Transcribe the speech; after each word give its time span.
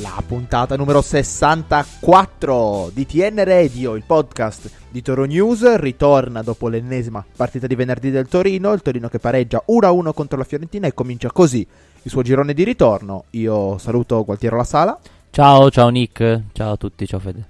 La 0.00 0.22
puntata 0.26 0.76
numero 0.76 1.00
64 1.00 2.90
di 2.92 3.06
TN 3.06 3.44
Radio, 3.44 3.94
il 3.94 4.02
podcast 4.04 4.70
di 4.90 5.02
Toro 5.02 5.24
News, 5.24 5.76
ritorna 5.76 6.42
dopo 6.42 6.68
l'ennesima 6.68 7.24
partita 7.36 7.66
di 7.66 7.74
venerdì 7.74 8.10
del 8.10 8.26
Torino, 8.26 8.72
il 8.72 8.82
Torino 8.82 9.08
che 9.08 9.18
pareggia 9.18 9.62
1-1 9.68 10.12
contro 10.12 10.38
la 10.38 10.44
Fiorentina 10.44 10.86
e 10.86 10.94
comincia 10.94 11.30
così 11.30 11.66
il 12.02 12.10
suo 12.10 12.22
girone 12.22 12.54
di 12.54 12.64
ritorno. 12.64 13.24
Io 13.30 13.78
saluto 13.78 14.24
Gualtiero 14.24 14.56
La 14.56 14.64
Sala 14.64 14.98
Ciao, 15.30 15.68
ciao 15.70 15.88
Nick, 15.88 16.42
ciao 16.52 16.72
a 16.72 16.76
tutti, 16.76 17.06
ciao 17.06 17.18
Fede. 17.18 17.44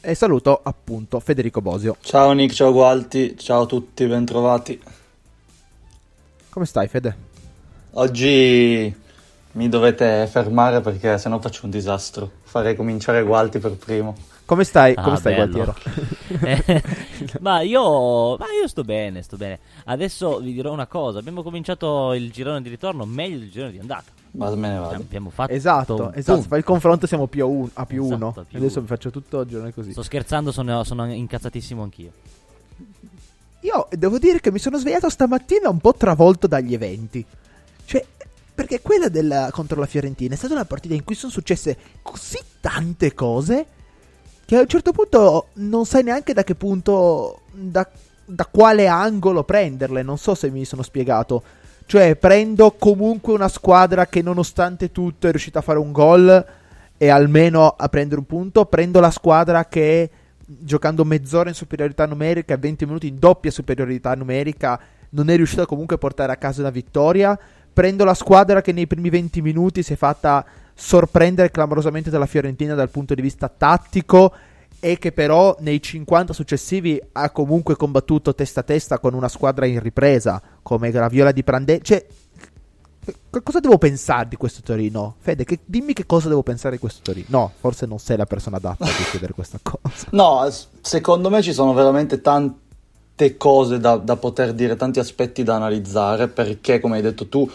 e 0.00 0.14
saluto 0.14 0.60
appunto 0.62 1.18
Federico 1.20 1.60
Bosio. 1.60 1.96
Ciao 2.00 2.30
Nick, 2.32 2.54
ciao 2.54 2.72
Gualti, 2.72 3.36
ciao 3.36 3.62
a 3.62 3.66
tutti, 3.66 4.06
bentrovati. 4.06 4.80
Come 6.48 6.64
stai 6.64 6.86
Fede? 6.88 7.16
Oggi 7.92 8.94
mi 9.56 9.68
dovete 9.68 10.26
fermare 10.30 10.80
perché 10.80 11.18
sennò 11.18 11.38
faccio 11.40 11.62
un 11.64 11.70
disastro. 11.70 12.30
Farei 12.42 12.76
cominciare 12.76 13.22
Gualti 13.22 13.58
per 13.58 13.72
primo. 13.72 14.14
Come 14.44 14.62
stai? 14.64 14.92
Ah, 14.96 15.02
Come 15.02 15.16
stai. 15.16 15.34
Gualtiero? 15.34 15.74
Eh, 16.38 16.82
ma, 17.40 17.60
io, 17.62 18.36
ma 18.36 18.44
io 18.60 18.66
sto 18.68 18.82
bene, 18.82 19.22
sto 19.22 19.36
bene. 19.36 19.58
Adesso 19.84 20.38
vi 20.40 20.52
dirò 20.52 20.72
una 20.72 20.86
cosa, 20.86 21.18
abbiamo 21.20 21.42
cominciato 21.42 22.12
il 22.12 22.30
girone 22.30 22.60
di 22.60 22.68
ritorno 22.68 23.04
meglio 23.06 23.38
del 23.38 23.50
girone 23.50 23.72
di 23.72 23.78
andata. 23.78 24.10
Ma 24.32 24.54
me 24.54 24.68
ne 24.68 24.78
vado. 24.78 24.94
Abbiamo 24.96 25.30
fatto 25.30 25.52
Esatto, 25.52 26.12
esatto. 26.12 26.42
Fai 26.42 26.58
il 26.58 26.64
confronto 26.64 27.06
siamo 27.06 27.26
più 27.26 27.44
a, 27.44 27.46
un- 27.48 27.68
a 27.72 27.86
più 27.86 28.02
Esatto, 28.04 28.16
uno. 28.16 28.28
a 28.36 28.44
più 28.46 28.58
Adesso 28.58 28.78
uno. 28.78 28.80
vi 28.82 28.86
faccio 28.88 29.10
tutto 29.10 29.40
il 29.40 29.48
girone 29.48 29.72
così. 29.72 29.92
Sto 29.92 30.02
scherzando, 30.02 30.52
sono, 30.52 30.84
sono 30.84 31.10
incazzatissimo 31.10 31.82
anch'io. 31.82 32.10
Io 33.60 33.88
devo 33.90 34.18
dire 34.18 34.40
che 34.40 34.52
mi 34.52 34.58
sono 34.58 34.76
svegliato 34.76 35.08
stamattina 35.08 35.68
un 35.68 35.78
po' 35.78 35.94
travolto 35.94 36.46
dagli 36.46 36.74
eventi. 36.74 37.24
Cioè, 37.84 38.04
perché 38.56 38.80
quella 38.80 39.10
del, 39.10 39.50
contro 39.52 39.78
la 39.78 39.86
Fiorentina 39.86 40.32
è 40.32 40.36
stata 40.36 40.54
una 40.54 40.64
partita 40.64 40.94
in 40.94 41.04
cui 41.04 41.14
sono 41.14 41.30
successe 41.30 41.76
così 42.00 42.38
tante 42.58 43.12
cose 43.12 43.66
che 44.46 44.56
a 44.56 44.60
un 44.60 44.66
certo 44.66 44.92
punto 44.92 45.48
non 45.54 45.84
sai 45.84 46.04
neanche 46.04 46.32
da 46.32 46.42
che 46.42 46.54
punto, 46.54 47.42
da, 47.52 47.86
da 48.24 48.46
quale 48.46 48.86
angolo 48.86 49.42
prenderle. 49.42 50.02
Non 50.02 50.18
so 50.18 50.36
se 50.36 50.50
mi 50.50 50.64
sono 50.64 50.82
spiegato. 50.82 51.42
Cioè, 51.84 52.14
prendo 52.14 52.70
comunque 52.78 53.34
una 53.34 53.48
squadra 53.48 54.06
che 54.06 54.22
nonostante 54.22 54.92
tutto 54.92 55.26
è 55.26 55.30
riuscita 55.30 55.58
a 55.58 55.62
fare 55.62 55.80
un 55.80 55.90
gol 55.90 56.46
e 56.96 57.08
almeno 57.08 57.74
a 57.76 57.88
prendere 57.88 58.20
un 58.20 58.26
punto. 58.26 58.66
Prendo 58.66 59.00
la 59.00 59.10
squadra 59.10 59.66
che 59.66 60.10
giocando 60.46 61.04
mezz'ora 61.04 61.48
in 61.48 61.54
superiorità 61.56 62.06
numerica 62.06 62.54
e 62.54 62.58
20 62.58 62.86
minuti 62.86 63.08
in 63.08 63.18
doppia 63.18 63.50
superiorità 63.50 64.14
numerica 64.14 64.80
non 65.10 65.28
è 65.28 65.34
riuscita 65.34 65.66
comunque 65.66 65.96
a 65.96 65.98
portare 65.98 66.30
a 66.30 66.36
casa 66.36 66.60
una 66.60 66.70
vittoria. 66.70 67.36
Prendo 67.76 68.04
la 68.04 68.14
squadra 68.14 68.62
che 68.62 68.72
nei 68.72 68.86
primi 68.86 69.10
20 69.10 69.42
minuti 69.42 69.82
si 69.82 69.92
è 69.92 69.96
fatta 69.96 70.42
sorprendere 70.74 71.50
clamorosamente 71.50 72.08
dalla 72.08 72.24
Fiorentina 72.24 72.72
dal 72.74 72.88
punto 72.88 73.14
di 73.14 73.20
vista 73.20 73.50
tattico 73.50 74.32
e 74.80 74.96
che 74.96 75.12
però 75.12 75.54
nei 75.60 75.82
50 75.82 76.32
successivi 76.32 76.98
ha 77.12 77.28
comunque 77.28 77.76
combattuto 77.76 78.34
testa 78.34 78.60
a 78.60 78.62
testa 78.62 78.98
con 78.98 79.12
una 79.12 79.28
squadra 79.28 79.66
in 79.66 79.80
ripresa 79.80 80.40
come 80.62 80.90
la 80.90 81.08
Viola 81.08 81.32
di 81.32 81.44
Prande. 81.44 81.80
Cioè, 81.82 82.06
cosa 83.42 83.60
devo 83.60 83.76
pensare 83.76 84.28
di 84.28 84.36
questo 84.36 84.62
Torino? 84.62 85.16
Fede, 85.18 85.44
che- 85.44 85.60
dimmi 85.62 85.92
che 85.92 86.06
cosa 86.06 86.28
devo 86.28 86.42
pensare 86.42 86.76
di 86.76 86.80
questo 86.80 87.00
Torino. 87.02 87.26
No, 87.28 87.52
forse 87.60 87.84
non 87.84 87.98
sei 87.98 88.16
la 88.16 88.24
persona 88.24 88.56
adatta 88.56 88.86
a 88.86 89.04
chiedere 89.10 89.34
questa 89.34 89.58
cosa. 89.60 90.06
No, 90.12 90.48
secondo 90.80 91.28
me 91.28 91.42
ci 91.42 91.52
sono 91.52 91.74
veramente 91.74 92.22
tante 93.16 93.38
cose 93.38 93.78
da, 93.78 93.96
da 93.96 94.16
poter 94.16 94.52
dire, 94.52 94.76
tanti 94.76 94.98
aspetti 94.98 95.42
da 95.42 95.56
analizzare, 95.56 96.28
perché 96.28 96.78
come 96.78 96.96
hai 96.96 97.02
detto 97.02 97.28
tu, 97.28 97.50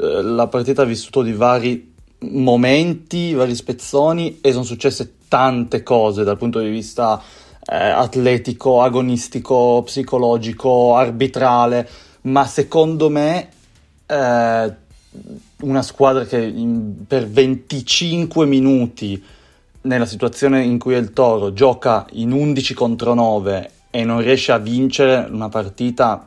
eh, 0.00 0.22
la 0.22 0.46
partita 0.48 0.82
ha 0.82 0.86
vissuto 0.86 1.20
di 1.20 1.32
vari 1.32 1.92
momenti, 2.20 3.34
vari 3.34 3.54
spezzoni 3.54 4.38
e 4.40 4.50
sono 4.52 4.64
successe 4.64 5.16
tante 5.28 5.82
cose 5.82 6.24
dal 6.24 6.38
punto 6.38 6.58
di 6.58 6.70
vista 6.70 7.22
eh, 7.66 7.76
atletico, 7.76 8.80
agonistico, 8.80 9.82
psicologico, 9.84 10.96
arbitrale, 10.96 11.86
ma 12.22 12.46
secondo 12.46 13.10
me 13.10 13.48
eh, 14.06 14.72
una 15.60 15.82
squadra 15.82 16.24
che 16.24 16.42
in- 16.42 17.04
per 17.06 17.28
25 17.28 18.46
minuti 18.46 19.22
nella 19.82 20.06
situazione 20.06 20.64
in 20.64 20.78
cui 20.78 20.94
è 20.94 20.98
il 20.98 21.12
Toro 21.12 21.52
gioca 21.52 22.06
in 22.12 22.32
11 22.32 22.72
contro 22.72 23.12
9 23.12 23.70
e 23.94 24.02
non 24.02 24.20
riesce 24.20 24.50
a 24.50 24.58
vincere 24.58 25.28
una 25.30 25.48
partita, 25.48 26.26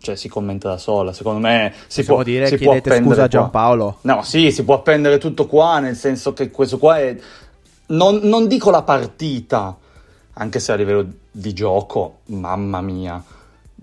cioè 0.00 0.16
si 0.16 0.28
commenta 0.28 0.68
da 0.68 0.76
sola. 0.76 1.14
Secondo 1.14 1.40
me 1.40 1.72
si 1.86 2.00
Possiamo 2.04 2.14
può 2.16 2.22
dire 2.22 2.46
si 2.46 2.58
può 2.58 2.74
scusa 2.74 2.98
a 3.00 3.00
qua. 3.14 3.28
Giampaolo. 3.28 3.98
No, 4.02 4.22
sì, 4.22 4.50
si 4.52 4.64
può 4.64 4.74
appendere 4.74 5.16
tutto 5.16 5.46
qua, 5.46 5.78
nel 5.78 5.96
senso 5.96 6.34
che 6.34 6.50
questo 6.50 6.76
qua 6.76 6.98
è... 6.98 7.16
Non, 7.86 8.20
non 8.24 8.46
dico 8.48 8.70
la 8.70 8.82
partita, 8.82 9.74
anche 10.34 10.60
se 10.60 10.72
a 10.72 10.74
livello 10.74 11.06
di 11.30 11.54
gioco, 11.54 12.18
mamma 12.26 12.82
mia, 12.82 13.22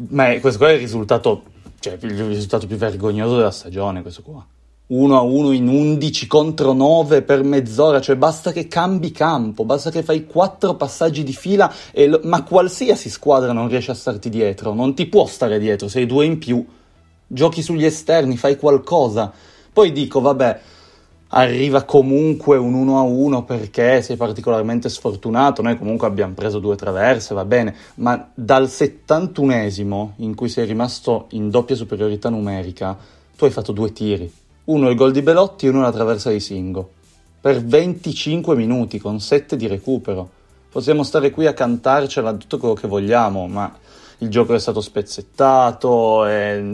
ma 0.10 0.30
è- 0.30 0.40
questo 0.40 0.60
qua 0.60 0.70
è 0.70 0.74
il 0.74 0.80
risultato, 0.80 1.42
cioè 1.80 1.98
il 2.02 2.24
risultato 2.28 2.68
più 2.68 2.76
vergognoso 2.76 3.36
della 3.38 3.50
stagione, 3.50 4.04
questo 4.04 4.22
qua. 4.22 4.46
1 4.94 5.18
a 5.18 5.22
1 5.22 5.52
in 5.54 5.70
11 5.70 6.28
contro 6.28 6.74
9 6.74 7.22
per 7.22 7.44
mezz'ora, 7.44 8.02
cioè 8.02 8.18
basta 8.18 8.52
che 8.52 8.68
cambi 8.68 9.12
campo, 9.12 9.64
basta 9.64 9.90
che 9.90 10.04
fai 10.04 10.26
quattro 10.26 10.76
passaggi 10.76 11.24
di 11.24 11.32
fila, 11.32 11.72
lo- 11.94 12.20
ma 12.24 12.44
qualsiasi 12.44 13.10
squadra 13.10 13.54
non 13.54 13.70
riesce 13.70 13.92
a 13.92 13.94
starti 13.94 14.28
dietro, 14.28 14.74
non 14.74 14.94
ti 14.94 15.06
può 15.06 15.26
stare 15.28 15.60
dietro, 15.60 15.88
sei 15.88 16.06
due 16.06 16.26
in 16.26 16.38
più, 16.40 16.66
giochi 17.26 17.62
sugli 17.62 17.86
esterni, 17.86 18.36
fai 18.36 18.58
qualcosa. 18.58 19.32
Poi 19.72 19.94
dico, 19.94 20.20
vabbè, 20.20 20.60
arriva 21.30 21.84
comunque 21.84 22.58
un 22.58 22.74
1 22.74 22.98
a 23.00 23.04
1 23.04 23.46
perché 23.46 24.02
sei 24.02 24.18
particolarmente 24.18 24.90
sfortunato. 24.90 25.62
Noi 25.62 25.78
comunque 25.78 26.08
abbiamo 26.08 26.34
preso 26.34 26.60
due 26.60 26.76
traverse, 26.76 27.34
va 27.34 27.46
bene, 27.46 27.74
ma 27.96 28.30
dal 28.34 28.66
71esimo 28.66 30.10
in 30.18 30.36
cui 30.36 30.50
sei 30.50 30.66
rimasto 30.66 31.28
in 31.30 31.50
doppia 31.50 31.78
superiorità 31.78 32.28
numerica, 32.28 32.98
tu 33.38 33.46
hai 33.46 33.52
fatto 33.52 33.72
due 33.72 33.94
tiri. 33.94 34.40
Uno 34.64 34.90
il 34.90 34.96
gol 34.96 35.12
di 35.12 35.24
Belotti 35.24 35.66
e 35.66 35.70
uno 35.70 35.82
la 35.82 35.92
traversa 35.92 36.30
di 36.30 36.40
Singo. 36.40 36.92
Per 37.42 37.64
25 37.64 38.56
minuti 38.56 39.00
con 39.00 39.20
7 39.20 39.56
di 39.56 39.68
recupero. 39.68 40.30
Possiamo 40.72 41.02
stare 41.04 41.32
qui 41.32 41.48
a 41.48 41.54
cantarcela 41.54 42.34
tutto 42.34 42.60
quello 42.60 42.76
che 42.76 42.88
vogliamo, 42.88 43.48
ma 43.48 43.76
il 44.20 44.30
gioco 44.30 44.54
è 44.54 44.60
stato 44.60 44.82
spezzettato, 44.82 46.26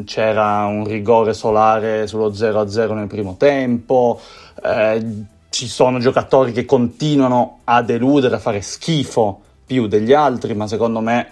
c'era 0.06 0.66
un 0.66 0.86
rigore 0.86 1.34
solare 1.34 2.06
sullo 2.08 2.30
0-0 2.30 2.94
nel 2.94 3.08
primo 3.08 3.38
tempo, 3.38 4.20
eh, 4.62 5.06
ci 5.50 5.68
sono 5.68 5.98
giocatori 6.00 6.52
che 6.52 6.66
continuano 6.66 7.60
a 7.64 7.82
deludere, 7.82 8.36
a 8.36 8.40
fare 8.40 8.62
schifo 8.62 9.42
più 9.66 9.88
degli 9.88 10.12
altri, 10.12 10.54
ma 10.56 10.68
secondo 10.68 11.00
me 11.00 11.30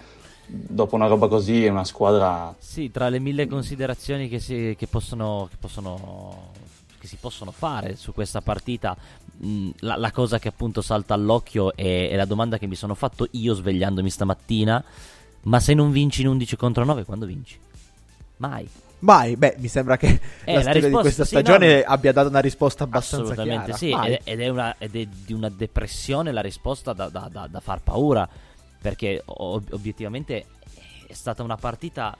dopo 0.48 0.96
una 0.96 1.08
roba 1.08 1.28
così 1.28 1.66
è 1.66 1.70
una 1.70 1.84
squadra... 1.86 2.54
Sì, 2.60 2.92
tra 2.92 3.10
le 3.10 3.20
mille 3.20 3.48
considerazioni 3.48 4.28
che 4.30 4.40
si, 4.40 4.76
che 4.78 4.88
possono, 4.88 5.48
che 5.50 5.58
possono- 5.60 6.52
che 7.00 7.08
si 7.08 7.18
possono 7.20 7.52
fare 7.52 7.96
su 7.96 8.14
questa 8.14 8.42
partita, 8.42 8.96
mh, 9.38 9.70
la, 9.82 9.96
la 9.96 10.12
cosa 10.12 10.40
che 10.40 10.48
appunto 10.48 10.82
salta 10.82 11.14
all'occhio 11.14 11.76
è, 11.76 12.10
è 12.10 12.16
la 12.16 12.26
domanda 12.26 12.58
che 12.58 12.68
mi 12.68 12.76
sono 12.76 12.96
fatto 12.96 13.28
io 13.32 13.54
svegliandomi 13.54 14.10
stamattina. 14.10 14.84
Ma 15.44 15.60
se 15.60 15.74
non 15.76 15.92
vinci 15.92 16.22
in 16.22 16.28
11 16.30 16.56
contro 16.56 16.84
9, 16.84 17.04
quando 17.06 17.26
vinci? 17.28 17.60
Mai. 18.38 18.68
Mai, 19.00 19.36
beh, 19.36 19.58
mi 19.60 19.68
sembra 19.68 19.98
che 19.98 20.08
Eh, 20.46 20.54
la 20.54 20.54
la 20.54 20.62
storia 20.62 20.72
di 20.74 20.80
risposta- 20.88 21.02
questa 21.02 21.24
sì, 21.26 21.30
stagione 21.30 21.76
no, 21.78 21.84
abbia 21.86 22.12
dato 22.12 22.30
una 22.30 22.40
risposta 22.40 22.86
abbastanza 22.86 23.34
Assolutamente 23.34 23.74
chiara. 23.74 24.08
sì, 24.08 24.12
ed, 24.14 24.20
ed 24.24 24.42
è 24.42 24.48
una, 24.48 24.76
ed 24.80 24.96
è 24.96 25.06
di 25.06 25.34
una 25.34 25.50
depressione 25.50 26.32
la 26.32 26.42
risposta 26.42 26.94
da, 26.94 27.10
da- 27.10 27.30
da- 27.32 27.48
da 27.48 27.60
far 27.60 27.82
paura, 27.84 28.28
perché 28.86 29.24
ob- 29.26 29.74
obiettivamente 29.74 30.46
è 31.08 31.14
stata 31.14 31.42
una 31.42 31.56
partita 31.56 32.16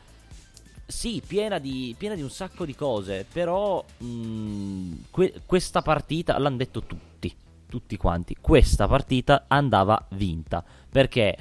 sì, 0.88 1.22
piena 1.26 1.60
di, 1.60 1.94
piena 1.96 2.16
di, 2.16 2.24
un 2.24 2.32
sacco 2.32 2.66
di 2.66 2.74
cose, 2.74 3.24
però 3.32 3.86
mh, 4.00 4.06
mm, 4.08 4.94
que- 5.12 5.42
questa 5.46 5.84
partita, 5.84 6.40
l'hanno 6.40 6.58
detto 6.58 6.82
tutti, 6.82 7.32
tutti 7.70 7.98
quanti, 7.98 8.36
questa 8.42 8.88
partita 8.88 9.46
andava 9.48 10.08
vinta, 10.14 10.64
perché 10.90 11.38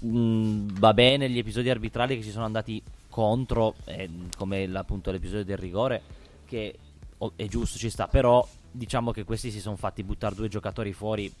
mh, 0.00 0.08
mm, 0.08 0.68
va 0.78 0.92
bene 0.92 1.30
gli 1.30 1.38
episodi 1.38 1.70
arbitrali 1.70 2.18
che 2.18 2.22
ci 2.22 2.30
sono 2.30 2.44
andati 2.44 2.82
contro, 3.08 3.76
eh, 3.86 4.10
come 4.36 4.64
appunto 4.74 5.10
l'episodio 5.10 5.44
del 5.44 5.56
rigore, 5.56 6.02
che 6.44 6.78
oh, 7.16 7.32
è 7.34 7.46
giusto, 7.46 7.78
ci 7.78 7.88
sta, 7.88 8.08
però 8.08 8.46
diciamo 8.70 9.10
che 9.10 9.24
questi 9.24 9.50
si 9.50 9.60
sono 9.60 9.76
fatti 9.76 10.02
buttare 10.02 10.34
due 10.34 10.48
giocatori 10.48 10.92
fuori 10.92 11.32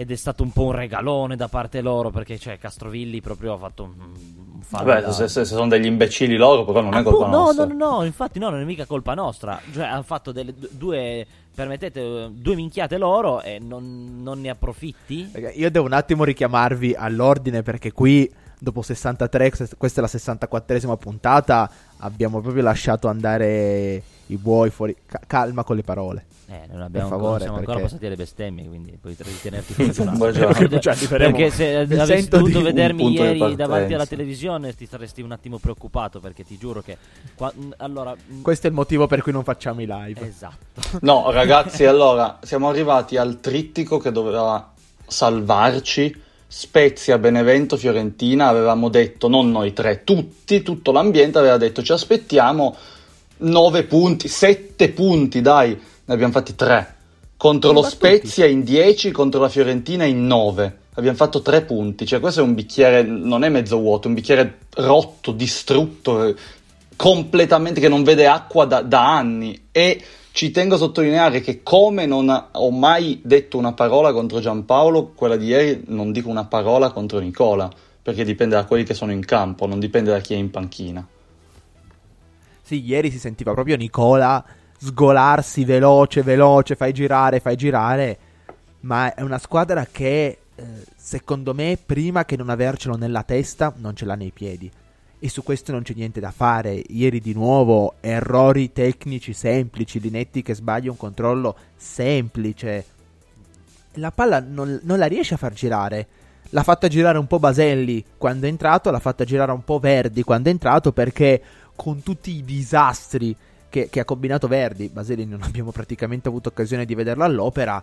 ed 0.00 0.12
è 0.12 0.14
stato 0.14 0.44
un 0.44 0.52
po' 0.52 0.66
un 0.66 0.72
regalone 0.76 1.34
da 1.34 1.48
parte 1.48 1.80
loro 1.80 2.10
perché 2.10 2.38
cioè 2.38 2.56
Castrovilli 2.56 3.20
proprio 3.20 3.54
ha 3.54 3.56
fatto 3.56 3.82
un 3.82 4.60
fallo 4.62 4.92
Beh, 4.92 5.00
da... 5.00 5.10
se, 5.10 5.26
se, 5.26 5.44
sono 5.44 5.66
degli 5.66 5.86
imbecilli 5.86 6.36
loro 6.36 6.64
però 6.64 6.82
non 6.82 6.94
ah, 6.94 7.00
è 7.00 7.02
colpa 7.02 7.26
no, 7.26 7.36
nostra. 7.36 7.64
no 7.64 7.74
no 7.74 7.96
no 7.96 8.04
infatti 8.04 8.38
no 8.38 8.48
non 8.48 8.60
è 8.60 8.64
mica 8.64 8.86
colpa 8.86 9.14
nostra. 9.14 9.60
Cioè 9.72 9.86
hanno 9.86 10.04
fatto 10.04 10.30
delle 10.30 10.54
due 10.70 11.26
permettete 11.52 12.28
due 12.30 12.54
minchiate 12.54 12.96
loro 12.96 13.42
e 13.42 13.58
non, 13.58 14.18
non 14.22 14.40
ne 14.40 14.50
approfitti? 14.50 15.32
Io 15.56 15.68
devo 15.68 15.86
un 15.86 15.92
attimo 15.92 16.22
richiamarvi 16.22 16.94
all'ordine 16.94 17.62
perché 17.62 17.90
qui 17.90 18.32
dopo 18.58 18.82
63 18.82 19.52
questa 19.76 20.00
è 20.00 20.04
la 20.04 20.10
64esima 20.10 20.96
puntata 20.96 21.70
abbiamo 21.98 22.40
proprio 22.40 22.62
lasciato 22.62 23.08
andare 23.08 24.02
i 24.26 24.36
buoi 24.36 24.70
fuori 24.70 24.96
calma 25.26 25.64
con 25.64 25.76
le 25.76 25.82
parole 25.82 26.26
eh, 26.50 26.66
non 26.66 26.80
abbiamo 26.80 27.10
per 27.10 27.18
favore, 27.18 27.40
siamo 27.40 27.56
perché... 27.56 27.70
ancora 27.72 27.86
passati 27.86 28.06
alle 28.06 28.16
bestemmie, 28.16 28.66
quindi 28.66 28.98
puoi 28.98 29.14
ritenerti 29.18 29.74
fortunato. 29.74 31.08
perché 31.18 31.50
se 31.50 31.76
avessi 31.76 32.28
dovuto 32.28 32.62
vedermi 32.62 33.10
ieri 33.12 33.54
davanti 33.54 33.92
alla 33.92 34.06
televisione 34.06 34.74
ti 34.74 34.86
saresti 34.86 35.20
un 35.20 35.32
attimo 35.32 35.58
preoccupato 35.58 36.20
perché 36.20 36.46
ti 36.46 36.56
giuro 36.56 36.80
che 36.80 36.96
qua... 37.34 37.52
allora 37.76 38.16
questo 38.40 38.66
è 38.66 38.70
il 38.70 38.76
motivo 38.76 39.06
per 39.06 39.20
cui 39.20 39.30
non 39.30 39.44
facciamo 39.44 39.82
i 39.82 39.86
live. 39.86 40.26
Esatto. 40.26 40.96
No, 41.08 41.30
ragazzi, 41.30 41.84
allora 41.84 42.38
siamo 42.42 42.70
arrivati 42.70 43.18
al 43.18 43.40
trittico 43.40 43.98
che 43.98 44.10
doveva 44.10 44.72
salvarci. 45.06 46.22
Spezia, 46.50 47.18
Benevento, 47.18 47.76
Fiorentina, 47.76 48.48
avevamo 48.48 48.88
detto, 48.88 49.28
non 49.28 49.50
noi 49.50 49.74
tre, 49.74 50.02
tutti, 50.02 50.62
tutto 50.62 50.92
l'ambiente 50.92 51.38
aveva 51.38 51.58
detto 51.58 51.82
ci 51.82 51.92
aspettiamo 51.92 52.74
9 53.38 53.84
punti, 53.84 54.28
7 54.28 54.88
punti, 54.90 55.42
dai 55.42 55.78
ne 56.08 56.14
abbiamo 56.14 56.32
fatti 56.32 56.54
tre. 56.54 56.94
Contro 57.36 57.72
lo 57.72 57.82
Spezia 57.82 58.46
in 58.46 58.64
10, 58.64 59.10
contro 59.10 59.40
la 59.40 59.50
Fiorentina 59.50 60.04
in 60.04 60.26
9. 60.26 60.78
Abbiamo 60.94 61.16
fatto 61.16 61.42
tre 61.42 61.62
punti. 61.62 62.06
Cioè, 62.06 62.18
questo 62.18 62.40
è 62.40 62.42
un 62.42 62.54
bicchiere, 62.54 63.02
non 63.02 63.44
è 63.44 63.48
mezzo 63.50 63.78
vuoto, 63.78 64.06
è 64.06 64.08
un 64.08 64.14
bicchiere 64.14 64.58
rotto, 64.74 65.30
distrutto, 65.30 66.34
completamente 66.96 67.78
che 67.78 67.88
non 67.88 68.02
vede 68.02 68.26
acqua 68.26 68.64
da, 68.64 68.80
da 68.80 69.16
anni. 69.16 69.68
E 69.70 70.02
ci 70.38 70.52
tengo 70.52 70.76
a 70.76 70.78
sottolineare 70.78 71.40
che 71.40 71.64
come 71.64 72.06
non 72.06 72.48
ho 72.52 72.70
mai 72.70 73.20
detto 73.24 73.58
una 73.58 73.72
parola 73.72 74.12
contro 74.12 74.38
Giampaolo, 74.38 75.08
quella 75.08 75.34
di 75.34 75.46
ieri 75.46 75.82
non 75.88 76.12
dico 76.12 76.28
una 76.28 76.44
parola 76.44 76.92
contro 76.92 77.18
Nicola, 77.18 77.68
perché 78.00 78.22
dipende 78.22 78.54
da 78.54 78.64
quelli 78.64 78.84
che 78.84 78.94
sono 78.94 79.10
in 79.10 79.24
campo, 79.24 79.66
non 79.66 79.80
dipende 79.80 80.12
da 80.12 80.20
chi 80.20 80.34
è 80.34 80.36
in 80.36 80.48
panchina. 80.50 81.04
Sì, 82.62 82.84
ieri 82.84 83.10
si 83.10 83.18
sentiva 83.18 83.52
proprio 83.52 83.76
Nicola 83.76 84.44
sgolarsi 84.78 85.64
veloce, 85.64 86.22
veloce, 86.22 86.76
fai 86.76 86.92
girare, 86.92 87.40
fai 87.40 87.56
girare. 87.56 88.18
Ma 88.82 89.12
è 89.12 89.22
una 89.22 89.38
squadra 89.38 89.88
che, 89.90 90.38
eh, 90.54 90.64
secondo 90.94 91.52
me, 91.52 91.76
prima 91.84 92.24
che 92.24 92.36
non 92.36 92.48
avercelo 92.48 92.96
nella 92.96 93.24
testa, 93.24 93.74
non 93.78 93.96
ce 93.96 94.04
l'ha 94.04 94.14
nei 94.14 94.30
piedi. 94.30 94.70
E 95.20 95.28
su 95.28 95.42
questo 95.42 95.72
non 95.72 95.82
c'è 95.82 95.94
niente 95.94 96.20
da 96.20 96.30
fare. 96.30 96.82
Ieri 96.88 97.20
di 97.20 97.32
nuovo 97.32 97.94
errori 98.00 98.72
tecnici 98.72 99.32
semplici, 99.32 99.98
Linetti 100.00 100.42
che 100.42 100.54
sbaglia 100.54 100.90
un 100.90 100.96
controllo 100.96 101.56
semplice. 101.76 102.84
La 103.94 104.12
palla 104.12 104.40
non, 104.40 104.78
non 104.84 104.98
la 104.98 105.06
riesce 105.06 105.34
a 105.34 105.38
far 105.38 105.52
girare. 105.52 106.06
L'ha 106.50 106.62
fatta 106.62 106.88
girare 106.88 107.18
un 107.18 107.26
po' 107.26 107.38
Baselli 107.38 108.02
quando 108.16 108.46
è 108.46 108.48
entrato, 108.48 108.90
l'ha 108.90 109.00
fatta 109.00 109.24
girare 109.24 109.52
un 109.52 109.64
po' 109.64 109.78
Verdi 109.78 110.22
quando 110.22 110.48
è 110.48 110.52
entrato 110.52 110.92
perché 110.92 111.42
con 111.74 112.02
tutti 112.02 112.36
i 112.36 112.44
disastri 112.44 113.36
che, 113.68 113.88
che 113.90 114.00
ha 114.00 114.04
combinato 114.04 114.48
Verdi, 114.48 114.88
Baseli 114.88 115.26
non 115.26 115.42
abbiamo 115.42 115.72
praticamente 115.72 116.28
avuto 116.28 116.48
occasione 116.48 116.84
di 116.84 116.94
vederlo 116.94 117.24
all'opera, 117.24 117.82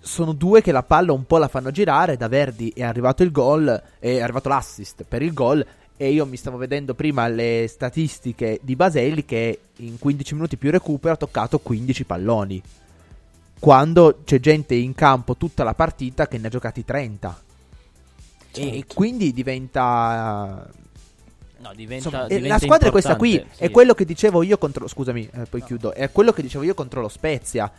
sono 0.00 0.32
due 0.32 0.62
che 0.62 0.72
la 0.72 0.82
palla 0.82 1.12
un 1.12 1.26
po' 1.26 1.38
la 1.38 1.48
fanno 1.48 1.70
girare, 1.70 2.16
da 2.16 2.28
Verdi 2.28 2.72
è 2.74 2.82
arrivato 2.82 3.22
il 3.22 3.30
gol, 3.30 3.82
è 3.98 4.20
arrivato 4.20 4.48
l'assist 4.48 5.04
per 5.06 5.20
il 5.22 5.32
gol 5.32 5.64
e 5.96 6.10
io 6.10 6.26
mi 6.26 6.36
stavo 6.36 6.56
vedendo 6.56 6.94
prima 6.94 7.26
le 7.28 7.66
statistiche 7.68 8.60
di 8.62 8.76
Baselli 8.76 9.24
che 9.24 9.60
in 9.76 9.98
15 9.98 10.34
minuti 10.34 10.56
più 10.56 10.70
recupero 10.70 11.14
ha 11.14 11.16
toccato 11.16 11.58
15 11.58 12.04
palloni. 12.04 12.62
Quando 13.58 14.20
c'è 14.24 14.38
gente 14.38 14.74
in 14.74 14.94
campo 14.94 15.36
tutta 15.36 15.64
la 15.64 15.74
partita 15.74 16.28
che 16.28 16.38
ne 16.38 16.48
ha 16.48 16.50
giocati 16.50 16.84
30. 16.84 17.42
Certo. 18.50 18.74
E 18.74 18.84
quindi 18.86 19.32
diventa 19.32 20.68
No, 21.58 21.72
diventa, 21.74 22.08
Insomma, 22.08 22.26
diventa 22.26 22.48
la 22.48 22.58
squadra 22.58 22.88
è 22.88 22.90
questa 22.90 23.16
qui. 23.16 23.44
Sì. 23.50 23.62
È 23.62 23.70
quello 23.70 23.94
che 23.94 24.04
dicevo 24.04 24.42
io 24.42 24.58
contro. 24.58 24.86
Scusami, 24.86 25.28
eh, 25.32 25.46
poi 25.46 25.60
no. 25.60 25.66
chiudo. 25.66 25.94
È 25.94 26.10
quello 26.12 26.32
che 26.32 26.42
dicevo 26.42 26.64
io 26.64 26.74
contro 26.74 27.00
lo 27.00 27.08
Spezia. 27.08 27.70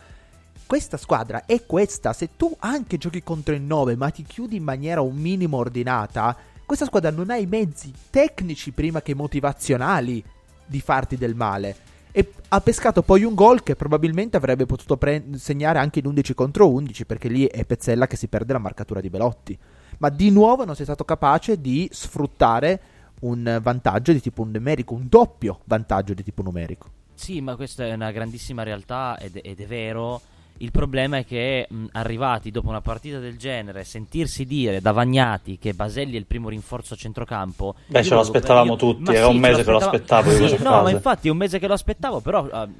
Questa 0.66 0.96
squadra 0.96 1.46
è 1.46 1.64
questa. 1.64 2.12
Se 2.12 2.30
tu 2.36 2.54
anche 2.58 2.98
giochi 2.98 3.22
contro 3.22 3.54
il 3.54 3.62
9, 3.62 3.96
ma 3.96 4.10
ti 4.10 4.24
chiudi 4.24 4.56
in 4.56 4.64
maniera 4.64 5.00
un 5.00 5.16
minimo 5.16 5.56
ordinata, 5.56 6.36
questa 6.68 6.84
squadra 6.84 7.10
non 7.10 7.30
ha 7.30 7.36
i 7.38 7.46
mezzi 7.46 7.90
tecnici 8.10 8.72
prima 8.72 9.00
che 9.00 9.14
motivazionali 9.14 10.22
di 10.66 10.80
farti 10.82 11.16
del 11.16 11.34
male. 11.34 11.74
E 12.12 12.30
ha 12.48 12.60
pescato 12.60 13.00
poi 13.00 13.24
un 13.24 13.34
gol 13.34 13.62
che 13.62 13.74
probabilmente 13.74 14.36
avrebbe 14.36 14.66
potuto 14.66 14.98
pre- 14.98 15.24
segnare 15.36 15.78
anche 15.78 16.00
in 16.00 16.06
11 16.06 16.34
contro 16.34 16.70
11, 16.70 17.06
perché 17.06 17.28
lì 17.28 17.46
è 17.46 17.64
Pezzella 17.64 18.06
che 18.06 18.16
si 18.16 18.28
perde 18.28 18.52
la 18.52 18.58
marcatura 18.58 19.00
di 19.00 19.08
Belotti. 19.08 19.58
Ma 19.96 20.10
di 20.10 20.30
nuovo 20.30 20.66
non 20.66 20.74
sei 20.74 20.84
stato 20.84 21.06
capace 21.06 21.58
di 21.58 21.88
sfruttare 21.90 22.80
un 23.20 23.60
vantaggio 23.62 24.12
di 24.12 24.20
tipo 24.20 24.44
numerico, 24.44 24.92
un 24.92 25.06
doppio 25.08 25.60
vantaggio 25.64 26.12
di 26.12 26.22
tipo 26.22 26.42
numerico. 26.42 26.90
Sì, 27.14 27.40
ma 27.40 27.56
questa 27.56 27.86
è 27.86 27.94
una 27.94 28.10
grandissima 28.10 28.62
realtà 28.62 29.18
ed, 29.18 29.40
ed 29.42 29.58
è 29.58 29.66
vero. 29.66 30.20
Il 30.60 30.70
problema 30.72 31.18
è 31.18 31.24
che 31.24 31.66
mh, 31.68 31.86
arrivati 31.92 32.50
dopo 32.50 32.68
una 32.68 32.80
partita 32.80 33.18
del 33.18 33.38
genere, 33.38 33.84
sentirsi 33.84 34.44
dire 34.44 34.80
da 34.80 34.92
Vagnati 34.92 35.58
che 35.58 35.72
Baselli 35.72 36.14
è 36.14 36.18
il 36.18 36.26
primo 36.26 36.48
rinforzo 36.48 36.94
a 36.94 36.96
centrocampo. 36.96 37.76
Beh, 37.86 38.02
ce 38.02 38.14
lo 38.14 38.20
aspettavamo 38.20 38.72
io, 38.72 38.76
tutti, 38.76 39.12
era 39.12 39.28
sì, 39.28 39.34
un 39.34 39.38
mese 39.40 39.64
che 39.64 39.70
lo 39.70 39.76
aspettavo. 39.76 40.30
Sì, 40.30 40.40
no, 40.40 40.48
frase. 40.48 40.82
ma 40.82 40.90
infatti 40.90 41.28
è 41.28 41.30
un 41.30 41.36
mese 41.36 41.58
che 41.58 41.66
lo 41.66 41.74
aspettavo, 41.74 42.20
però 42.20 42.44
uh, 42.44 42.72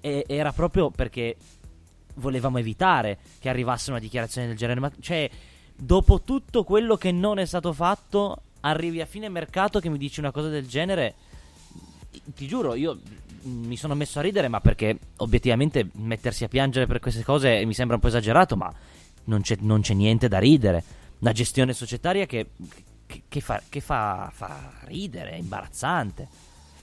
era 0.00 0.52
proprio 0.52 0.90
perché 0.90 1.36
volevamo 2.14 2.58
evitare 2.58 3.18
che 3.38 3.48
arrivasse 3.48 3.90
una 3.90 4.00
dichiarazione 4.00 4.46
del 4.46 4.56
genere. 4.56 4.80
Ma 4.80 4.90
cioè, 5.00 5.28
dopo 5.74 6.22
tutto 6.22 6.64
quello 6.64 6.96
che 6.96 7.12
non 7.12 7.38
è 7.38 7.44
stato 7.44 7.72
fatto, 7.72 8.42
arrivi 8.60 9.00
a 9.00 9.06
fine 9.06 9.28
mercato 9.28 9.80
che 9.80 9.88
mi 9.88 9.98
dici 9.98 10.20
una 10.20 10.30
cosa 10.30 10.48
del 10.48 10.66
genere, 10.66 11.14
ti 12.34 12.46
giuro, 12.46 12.74
io 12.74 12.98
mi 13.42 13.76
sono 13.76 13.94
messo 13.94 14.18
a 14.18 14.22
ridere, 14.22 14.48
ma 14.48 14.60
perché 14.60 14.98
obiettivamente 15.18 15.88
mettersi 15.94 16.44
a 16.44 16.48
piangere 16.48 16.86
per 16.86 17.00
queste 17.00 17.22
cose 17.22 17.64
mi 17.64 17.74
sembra 17.74 17.96
un 17.96 18.00
po' 18.00 18.08
esagerato, 18.08 18.56
ma 18.56 18.72
non 19.24 19.40
c'è, 19.42 19.56
non 19.60 19.80
c'è 19.80 19.94
niente 19.94 20.28
da 20.28 20.38
ridere. 20.38 20.82
Una 21.20 21.32
gestione 21.32 21.72
societaria 21.72 22.26
che, 22.26 22.50
che, 23.06 23.22
che, 23.28 23.40
fa, 23.40 23.62
che 23.68 23.80
fa, 23.80 24.30
fa, 24.32 24.72
ridere, 24.84 25.30
è 25.30 25.36
imbarazzante. 25.36 26.28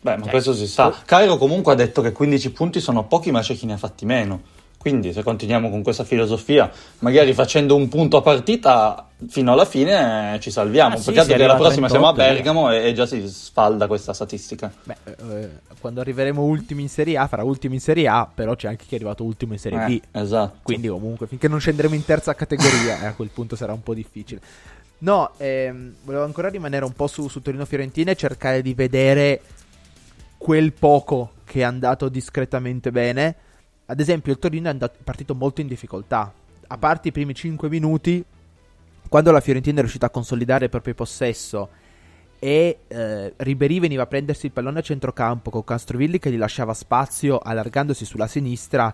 Beh, 0.01 0.15
ma 0.17 0.21
cioè, 0.23 0.31
questo 0.31 0.53
si 0.53 0.67
sa. 0.67 0.95
Cairo 1.05 1.37
comunque 1.37 1.73
ha 1.73 1.75
detto 1.75 2.01
che 2.01 2.11
15 2.11 2.51
punti 2.51 2.79
sono 2.79 3.05
pochi, 3.05 3.31
ma 3.31 3.41
c'è 3.41 3.55
chi 3.55 3.65
ne 3.65 3.73
ha 3.73 3.77
fatti 3.77 4.05
meno. 4.05 4.41
Quindi 4.79 5.11
se 5.11 5.23
continuiamo 5.23 5.69
con 5.69 5.83
questa 5.83 6.05
filosofia, 6.05 6.71
magari 6.99 7.33
facendo 7.33 7.75
un 7.75 7.89
punto 7.89 8.15
a 8.15 8.21
partita 8.21 9.09
fino 9.27 9.51
alla 9.51 9.65
fine 9.65 10.37
ci 10.39 10.51
salviamo. 10.51 10.95
Ah, 10.95 11.01
Peccato 11.03 11.31
sì, 11.31 11.35
che 11.35 11.45
la 11.45 11.55
prossima 11.55 11.87
38, 11.87 11.89
siamo 11.89 12.07
a 12.07 12.13
Bergamo 12.13 12.71
e, 12.71 12.87
e, 12.87 12.93
già 12.93 13.05
si 13.05 13.27
sfalda 13.27 13.87
questa 13.87 14.13
statistica. 14.13 14.71
Beh, 14.83 14.95
eh, 15.05 15.49
quando 15.81 15.99
arriveremo 15.99 16.41
ultimi 16.41 16.83
in 16.83 16.87
Serie 16.87 17.17
A, 17.17 17.27
farà 17.27 17.43
ultimi 17.43 17.75
in 17.75 17.81
Serie 17.81 18.07
A, 18.07 18.25
però 18.33 18.55
c'è 18.55 18.69
anche 18.69 18.85
chi 18.87 18.93
è 18.93 18.95
arrivato 18.95 19.25
ultimo 19.25 19.51
in 19.51 19.59
Serie 19.59 19.83
eh, 19.83 19.85
B. 19.85 20.01
Esatto. 20.11 20.59
Quindi 20.61 20.87
comunque 20.87 21.27
finché 21.27 21.49
non 21.49 21.59
scenderemo 21.59 21.93
in 21.93 22.05
terza 22.05 22.33
categoria, 22.33 23.01
eh, 23.01 23.05
a 23.07 23.13
quel 23.13 23.31
punto 23.33 23.57
sarà 23.57 23.73
un 23.73 23.83
po' 23.83 23.93
difficile. 23.93 24.39
No, 24.99 25.31
ehm, 25.35 25.95
volevo 26.03 26.23
ancora 26.23 26.47
rimanere 26.47 26.85
un 26.85 26.93
po' 26.93 27.07
su, 27.07 27.27
su 27.27 27.41
Torino-Fiorentina 27.41 28.11
e 28.11 28.15
cercare 28.15 28.61
di 28.61 28.73
vedere 28.73 29.41
quel 30.37 30.71
poco 30.71 31.31
che 31.43 31.59
è 31.59 31.63
andato 31.63 32.07
discretamente 32.07 32.91
bene 32.91 33.35
ad 33.89 33.99
esempio, 33.99 34.31
il 34.31 34.37
Torino 34.37 34.67
è 34.67 34.71
andato, 34.71 34.99
partito 35.03 35.33
molto 35.33 35.61
in 35.61 35.67
difficoltà. 35.67 36.31
A 36.67 36.77
parte 36.77 37.07
i 37.07 37.11
primi 37.11 37.33
5 37.33 37.69
minuti, 37.69 38.23
quando 39.09 39.31
la 39.31 39.39
Fiorentina 39.39 39.77
è 39.77 39.79
riuscita 39.79 40.05
a 40.05 40.11
consolidare 40.11 40.65
il 40.65 40.69
proprio 40.69 40.93
possesso 40.93 41.69
e 42.37 42.81
eh, 42.87 43.33
Ribery 43.35 43.79
veniva 43.79 44.03
a 44.03 44.05
prendersi 44.07 44.45
il 44.45 44.51
pallone 44.51 44.79
a 44.79 44.83
centrocampo 44.83 45.49
con 45.49 45.63
Castrovilli 45.63 46.19
che 46.19 46.31
gli 46.31 46.37
lasciava 46.37 46.75
spazio 46.75 47.39
allargandosi 47.39 48.05
sulla 48.05 48.27
sinistra, 48.27 48.93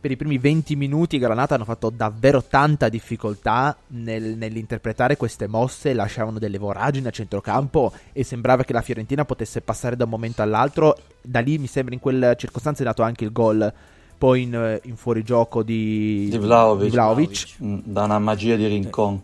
per 0.00 0.10
i 0.10 0.16
primi 0.16 0.36
20 0.36 0.76
minuti 0.76 1.18
Granata 1.18 1.54
hanno 1.54 1.64
fatto 1.64 1.88
davvero 1.88 2.44
tanta 2.44 2.90
difficoltà 2.90 3.74
nel, 3.88 4.36
nell'interpretare 4.36 5.16
queste 5.16 5.46
mosse, 5.46 5.94
lasciavano 5.94 6.38
delle 6.38 6.58
voragini 6.58 7.06
a 7.06 7.10
centrocampo 7.10 7.92
e 8.12 8.24
sembrava 8.24 8.62
che 8.62 8.74
la 8.74 8.82
Fiorentina 8.82 9.24
potesse 9.24 9.62
passare 9.62 9.96
da 9.96 10.04
un 10.04 10.10
momento 10.10 10.42
all'altro. 10.42 10.96
Da 11.22 11.40
lì 11.40 11.56
mi 11.56 11.66
sembra 11.66 11.94
in 11.94 12.00
quelle 12.00 12.36
circostanze 12.36 12.82
è 12.82 12.86
nato 12.86 13.02
anche 13.02 13.24
il 13.24 13.32
gol 13.32 13.72
poi 14.18 14.42
in, 14.42 14.80
in 14.82 14.96
fuorigioco 14.96 15.62
di, 15.62 16.28
di 16.28 16.38
Vlaovic, 16.38 16.90
Vlaovic. 16.90 17.56
Mm, 17.62 17.78
da 17.84 18.04
una 18.04 18.18
magia 18.18 18.56
di 18.56 18.66
Rincon. 18.66 19.22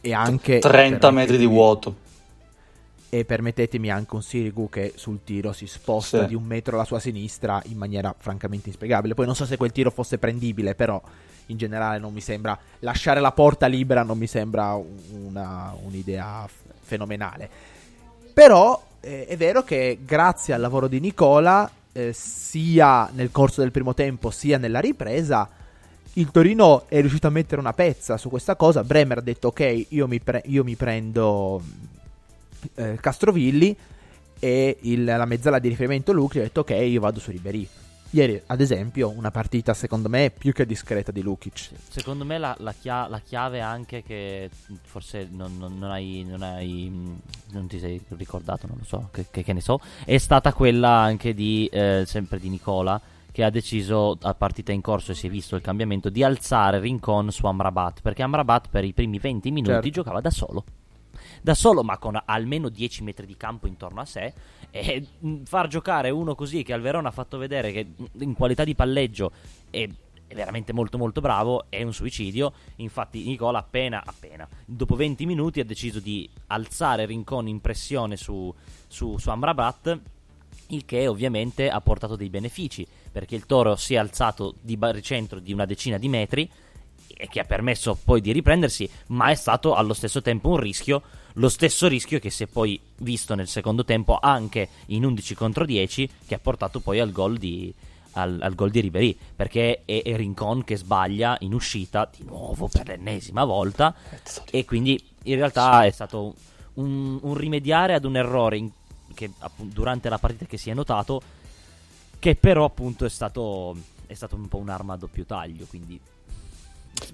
E 0.00 0.14
anche 0.14 0.58
30 0.58 1.10
metri 1.10 1.36
di 1.36 1.46
vuoto 1.46 1.94
e 3.12 3.24
permettetemi 3.24 3.90
anche 3.90 4.14
un 4.14 4.22
Sirigu 4.22 4.68
che 4.68 4.92
sul 4.94 5.24
tiro 5.24 5.52
si 5.52 5.66
sposta 5.66 6.20
sì. 6.20 6.26
di 6.28 6.34
un 6.36 6.44
metro 6.44 6.76
alla 6.76 6.84
sua 6.84 7.00
sinistra 7.00 7.60
in 7.66 7.76
maniera 7.76 8.14
francamente 8.16 8.68
inspiegabile. 8.68 9.14
Poi 9.14 9.26
non 9.26 9.34
so 9.34 9.44
se 9.44 9.56
quel 9.56 9.72
tiro 9.72 9.90
fosse 9.90 10.16
prendibile, 10.16 10.76
però 10.76 11.02
in 11.46 11.56
generale 11.56 11.98
non 11.98 12.12
mi 12.12 12.20
sembra 12.20 12.56
lasciare 12.78 13.18
la 13.18 13.32
porta 13.32 13.66
libera 13.66 14.04
non 14.04 14.16
mi 14.16 14.28
sembra 14.28 14.74
una, 14.74 15.74
un'idea 15.84 16.48
fenomenale. 16.82 17.50
Però 18.32 18.80
eh, 19.00 19.26
è 19.26 19.36
vero 19.36 19.64
che 19.64 19.98
grazie 20.04 20.54
al 20.54 20.60
lavoro 20.60 20.86
di 20.86 21.00
Nicola, 21.00 21.68
eh, 21.92 22.12
sia 22.12 23.10
nel 23.12 23.30
corso 23.30 23.60
del 23.60 23.70
primo 23.70 23.94
tempo 23.94 24.30
sia 24.30 24.58
nella 24.58 24.80
ripresa, 24.80 25.48
il 26.14 26.30
Torino 26.30 26.88
è 26.88 27.00
riuscito 27.00 27.26
a 27.26 27.30
mettere 27.30 27.60
una 27.60 27.72
pezza 27.72 28.16
su 28.16 28.28
questa 28.28 28.56
cosa. 28.56 28.82
Bremer 28.84 29.18
ha 29.18 29.22
detto: 29.22 29.48
Ok, 29.48 29.86
io 29.88 30.06
mi, 30.08 30.20
pre- 30.20 30.42
io 30.46 30.64
mi 30.64 30.74
prendo 30.74 31.62
eh, 32.74 32.98
Castrovilli 33.00 33.76
e 34.38 34.78
il, 34.80 35.04
la 35.04 35.26
mezzala 35.26 35.58
di 35.58 35.68
riferimento 35.68 36.12
Luci 36.12 36.38
ha 36.38 36.42
detto 36.42 36.60
ok 36.60 36.70
io 36.70 37.00
vado 37.00 37.20
su 37.20 37.30
Ribery 37.30 37.68
Ieri, 38.12 38.42
ad 38.46 38.60
esempio, 38.60 39.08
una 39.10 39.30
partita 39.30 39.72
secondo 39.72 40.08
me 40.08 40.32
più 40.36 40.52
che 40.52 40.66
discreta 40.66 41.12
di 41.12 41.22
Lukic. 41.22 41.70
Secondo 41.88 42.24
me 42.24 42.38
la, 42.38 42.56
la, 42.58 42.72
chia- 42.72 43.06
la 43.06 43.20
chiave 43.20 43.60
anche 43.60 44.02
che 44.02 44.50
forse 44.82 45.28
non, 45.30 45.56
non, 45.58 45.78
non, 45.78 45.90
hai, 45.92 46.24
non, 46.28 46.42
hai, 46.42 46.90
non 47.52 47.66
ti 47.68 47.78
sei 47.78 48.02
ricordato, 48.08 48.66
non 48.66 48.78
lo 48.78 48.84
so, 48.84 49.08
che, 49.12 49.26
che, 49.30 49.44
che 49.44 49.52
ne 49.52 49.60
so, 49.60 49.80
è 50.04 50.18
stata 50.18 50.52
quella 50.52 50.90
anche 50.90 51.34
di, 51.34 51.68
eh, 51.70 52.02
sempre 52.04 52.40
di 52.40 52.48
Nicola, 52.48 53.00
che 53.30 53.44
ha 53.44 53.50
deciso 53.50 54.18
a 54.20 54.34
partita 54.34 54.72
in 54.72 54.80
corso 54.80 55.12
e 55.12 55.14
si 55.14 55.28
è 55.28 55.30
visto 55.30 55.54
il 55.54 55.62
cambiamento 55.62 56.08
di 56.08 56.24
alzare 56.24 56.80
Rincon 56.80 57.30
su 57.30 57.46
Amrabat, 57.46 58.00
perché 58.00 58.24
Amrabat 58.24 58.70
per 58.70 58.82
i 58.82 58.92
primi 58.92 59.18
20 59.18 59.50
minuti 59.52 59.72
certo. 59.72 59.88
giocava 59.90 60.20
da 60.20 60.30
solo 60.30 60.64
da 61.40 61.54
solo, 61.54 61.82
ma 61.82 61.98
con 61.98 62.20
almeno 62.24 62.68
10 62.68 63.02
metri 63.02 63.26
di 63.26 63.36
campo 63.36 63.66
intorno 63.66 64.00
a 64.00 64.04
sé. 64.04 64.32
E 64.70 65.06
mm, 65.24 65.42
far 65.42 65.68
giocare 65.68 66.10
uno 66.10 66.34
così 66.34 66.62
che 66.62 66.72
al 66.72 66.80
Verona 66.80 67.08
ha 67.08 67.12
fatto 67.12 67.38
vedere 67.38 67.72
che 67.72 67.86
mm, 67.86 68.22
in 68.22 68.34
qualità 68.34 68.64
di 68.64 68.74
palleggio 68.74 69.32
è 69.70 69.88
è 70.30 70.34
veramente 70.36 70.72
molto 70.72 70.96
molto 70.96 71.20
bravo, 71.20 71.64
è 71.68 71.82
un 71.82 71.92
suicidio. 71.92 72.52
Infatti 72.76 73.24
Nicola 73.24 73.58
appena, 73.58 74.00
appena, 74.04 74.48
dopo 74.64 74.94
20 74.94 75.26
minuti 75.26 75.58
ha 75.58 75.64
deciso 75.64 75.98
di 75.98 76.30
alzare 76.46 77.04
Rincon 77.04 77.48
in 77.48 77.60
pressione 77.60 78.16
su, 78.16 78.54
su, 78.86 79.18
su 79.18 79.28
Amrabat, 79.28 79.98
il 80.68 80.84
che 80.84 81.08
ovviamente 81.08 81.68
ha 81.68 81.80
portato 81.80 82.14
dei 82.14 82.30
benefici, 82.30 82.86
perché 83.10 83.34
il 83.34 83.44
Toro 83.44 83.74
si 83.74 83.94
è 83.94 83.96
alzato 83.96 84.54
di 84.60 84.76
baricentro 84.76 85.40
di 85.40 85.52
una 85.52 85.64
decina 85.64 85.98
di 85.98 86.08
metri 86.08 86.48
e 87.16 87.28
che 87.28 87.40
ha 87.40 87.44
permesso 87.44 87.98
poi 88.02 88.20
di 88.20 88.32
riprendersi, 88.32 88.88
ma 89.08 89.30
è 89.30 89.34
stato 89.34 89.74
allo 89.74 89.94
stesso 89.94 90.22
tempo 90.22 90.50
un 90.50 90.58
rischio 90.58 91.02
lo 91.34 91.48
stesso 91.48 91.86
rischio 91.86 92.18
che 92.18 92.30
si 92.30 92.44
è 92.44 92.46
poi 92.46 92.80
visto 92.98 93.34
nel 93.34 93.46
secondo 93.46 93.84
tempo 93.84 94.18
anche 94.20 94.68
in 94.86 95.04
11 95.04 95.34
contro 95.34 95.64
10 95.64 96.10
che 96.26 96.34
ha 96.34 96.38
portato 96.38 96.80
poi 96.80 96.98
al 96.98 97.12
gol 97.12 97.36
di, 97.36 97.72
al, 98.12 98.38
al 98.42 98.54
gol 98.54 98.70
di 98.70 98.80
Ribery 98.80 99.16
perché 99.36 99.82
è, 99.84 100.02
è, 100.02 100.16
Rincon 100.16 100.64
che 100.64 100.76
sbaglia 100.76 101.36
in 101.40 101.54
uscita 101.54 102.10
di 102.16 102.24
nuovo 102.24 102.68
per 102.68 102.88
l'ennesima 102.88 103.44
volta 103.44 103.94
e 104.50 104.64
quindi 104.64 105.00
in 105.24 105.36
realtà 105.36 105.84
è 105.84 105.90
stato 105.90 106.34
un, 106.74 107.18
un 107.22 107.34
rimediare 107.34 107.94
ad 107.94 108.04
un 108.04 108.16
errore 108.16 108.56
in, 108.56 108.70
che 109.14 109.30
appunto, 109.38 109.74
durante 109.74 110.08
la 110.08 110.18
partita 110.18 110.46
che 110.46 110.56
si 110.56 110.70
è 110.70 110.74
notato 110.74 111.22
che 112.18 112.34
però 112.34 112.64
appunto 112.64 113.04
è 113.04 113.08
stato, 113.08 113.76
è 114.06 114.14
stato 114.14 114.34
un 114.34 114.48
po' 114.48 114.58
un'arma 114.58 114.94
a 114.94 114.96
doppio 114.96 115.24
taglio 115.24 115.66
quindi 115.66 115.98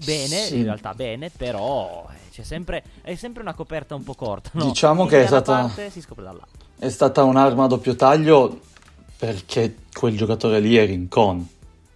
bene, 0.03 0.45
sì. 0.45 0.57
in 0.57 0.63
realtà 0.63 0.93
bene, 0.93 1.29
però 1.35 2.07
eh, 2.09 2.29
c'è 2.31 2.43
sempre, 2.43 2.83
è 3.01 3.15
sempre 3.15 3.41
una 3.41 3.53
coperta 3.53 3.95
un 3.95 4.03
po' 4.03 4.13
corta. 4.13 4.51
No? 4.53 4.65
Diciamo 4.65 5.05
che 5.05 5.23
è 5.23 5.27
stata, 5.27 5.71
è 6.79 6.89
stata 6.89 7.23
un'arma 7.23 7.63
a 7.63 7.67
doppio 7.67 7.95
taglio 7.95 8.59
perché 9.17 9.75
quel 9.93 10.15
giocatore 10.15 10.59
lì 10.59 10.75
è 10.75 10.85
Rincon. 10.85 11.47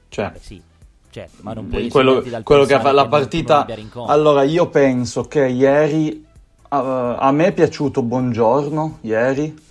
Cioè, 0.10 0.25
Vabbè, 0.25 0.39
sì, 0.41 0.62
certo, 1.10 1.38
ma 1.41 1.53
non 1.53 1.67
puoi 1.67 1.89
quello, 1.89 2.24
quello 2.43 2.65
che 2.65 2.79
fa 2.79 2.91
la 2.91 3.07
partita. 3.07 3.65
Allora, 4.07 4.43
io 4.43 4.67
penso 4.69 5.24
che 5.24 5.48
ieri 5.48 6.25
uh, 6.71 6.75
a 7.17 7.31
me 7.31 7.48
è 7.48 7.51
piaciuto 7.53 8.01
Buongiorno 8.01 9.00
ieri. 9.01 9.69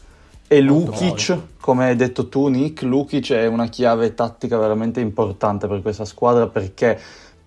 E 0.52 0.60
Lukic, 0.60 1.38
come 1.60 1.86
hai 1.86 1.94
detto 1.94 2.28
tu, 2.28 2.48
Nick, 2.48 2.82
Lukic 2.82 3.30
è 3.30 3.46
una 3.46 3.68
chiave 3.68 4.14
tattica 4.14 4.58
veramente 4.58 4.98
importante 4.98 5.68
per 5.68 5.80
questa 5.80 6.04
squadra 6.04 6.48
perché 6.48 6.98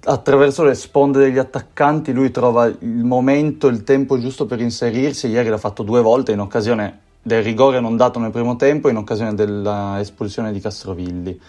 attraverso 0.06 0.64
le 0.64 0.76
sponde 0.76 1.20
degli 1.20 1.38
attaccanti 1.38 2.12
lui 2.12 2.32
trova 2.32 2.66
il 2.66 3.04
momento, 3.04 3.68
il 3.68 3.84
tempo 3.84 4.20
giusto 4.20 4.46
per 4.46 4.60
inserirsi. 4.60 5.28
Ieri 5.28 5.50
l'ha 5.50 5.58
fatto 5.58 5.84
due 5.84 6.02
volte 6.02 6.32
in 6.32 6.40
occasione 6.40 7.00
del 7.22 7.42
rigore 7.42 7.80
non 7.80 7.96
dato 7.96 8.20
nel 8.20 8.32
primo 8.32 8.56
tempo 8.56 8.88
e 8.88 8.92
in 8.92 8.98
occasione 8.98 9.34
dell'espulsione 9.34 10.52
di 10.52 10.60
Castrovilli. 10.60 11.40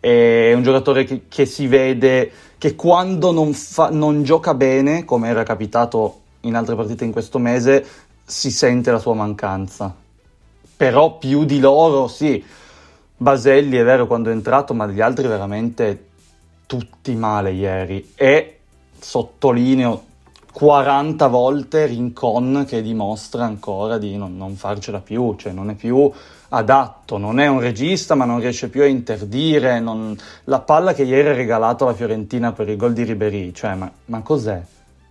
È 0.00 0.52
un 0.54 0.62
giocatore 0.62 1.04
che, 1.04 1.22
che 1.28 1.44
si 1.44 1.66
vede 1.66 2.30
che 2.56 2.76
quando 2.76 3.32
non, 3.32 3.52
fa, 3.52 3.90
non 3.90 4.22
gioca 4.22 4.54
bene, 4.54 5.04
come 5.04 5.28
era 5.28 5.42
capitato 5.42 6.20
in 6.42 6.54
altre 6.54 6.76
partite 6.76 7.04
in 7.04 7.10
questo 7.10 7.38
mese, 7.38 7.84
si 8.24 8.50
sente 8.52 8.92
la 8.92 9.00
sua 9.00 9.14
mancanza. 9.14 9.92
Però 10.76 11.18
più 11.18 11.44
di 11.44 11.58
loro, 11.58 12.06
sì. 12.06 12.42
Baselli 13.16 13.76
è 13.76 13.82
vero 13.82 14.06
quando 14.06 14.30
è 14.30 14.32
entrato, 14.32 14.72
ma 14.74 14.86
gli 14.86 15.00
altri 15.00 15.26
veramente 15.26 16.07
tutti 16.68 17.16
male 17.16 17.52
ieri 17.52 18.12
e 18.14 18.58
sottolineo 19.00 20.04
40 20.52 21.26
volte 21.28 21.86
Rincon 21.86 22.66
che 22.68 22.82
dimostra 22.82 23.44
ancora 23.44 23.96
di 23.96 24.18
non, 24.18 24.36
non, 24.36 24.54
farcela 24.54 24.98
più, 24.98 25.34
cioè 25.36 25.52
non 25.52 25.70
è 25.70 25.74
più 25.74 26.10
adatto, 26.50 27.16
non 27.16 27.40
è 27.40 27.46
un 27.46 27.60
regista 27.60 28.14
ma 28.14 28.26
non 28.26 28.40
riesce 28.40 28.68
più 28.68 28.82
a 28.82 28.86
interdire, 28.86 29.80
non... 29.80 30.14
la 30.44 30.60
palla 30.60 30.92
che 30.92 31.04
ieri 31.04 31.28
ha 31.28 31.32
regalato 31.32 31.84
alla 31.84 31.94
Fiorentina 31.94 32.52
per 32.52 32.68
il 32.68 32.76
gol 32.76 32.92
di 32.92 33.04
Ribery, 33.04 33.52
cioè 33.52 33.74
ma, 33.74 33.90
ma 34.06 34.20
cos'è? 34.20 34.60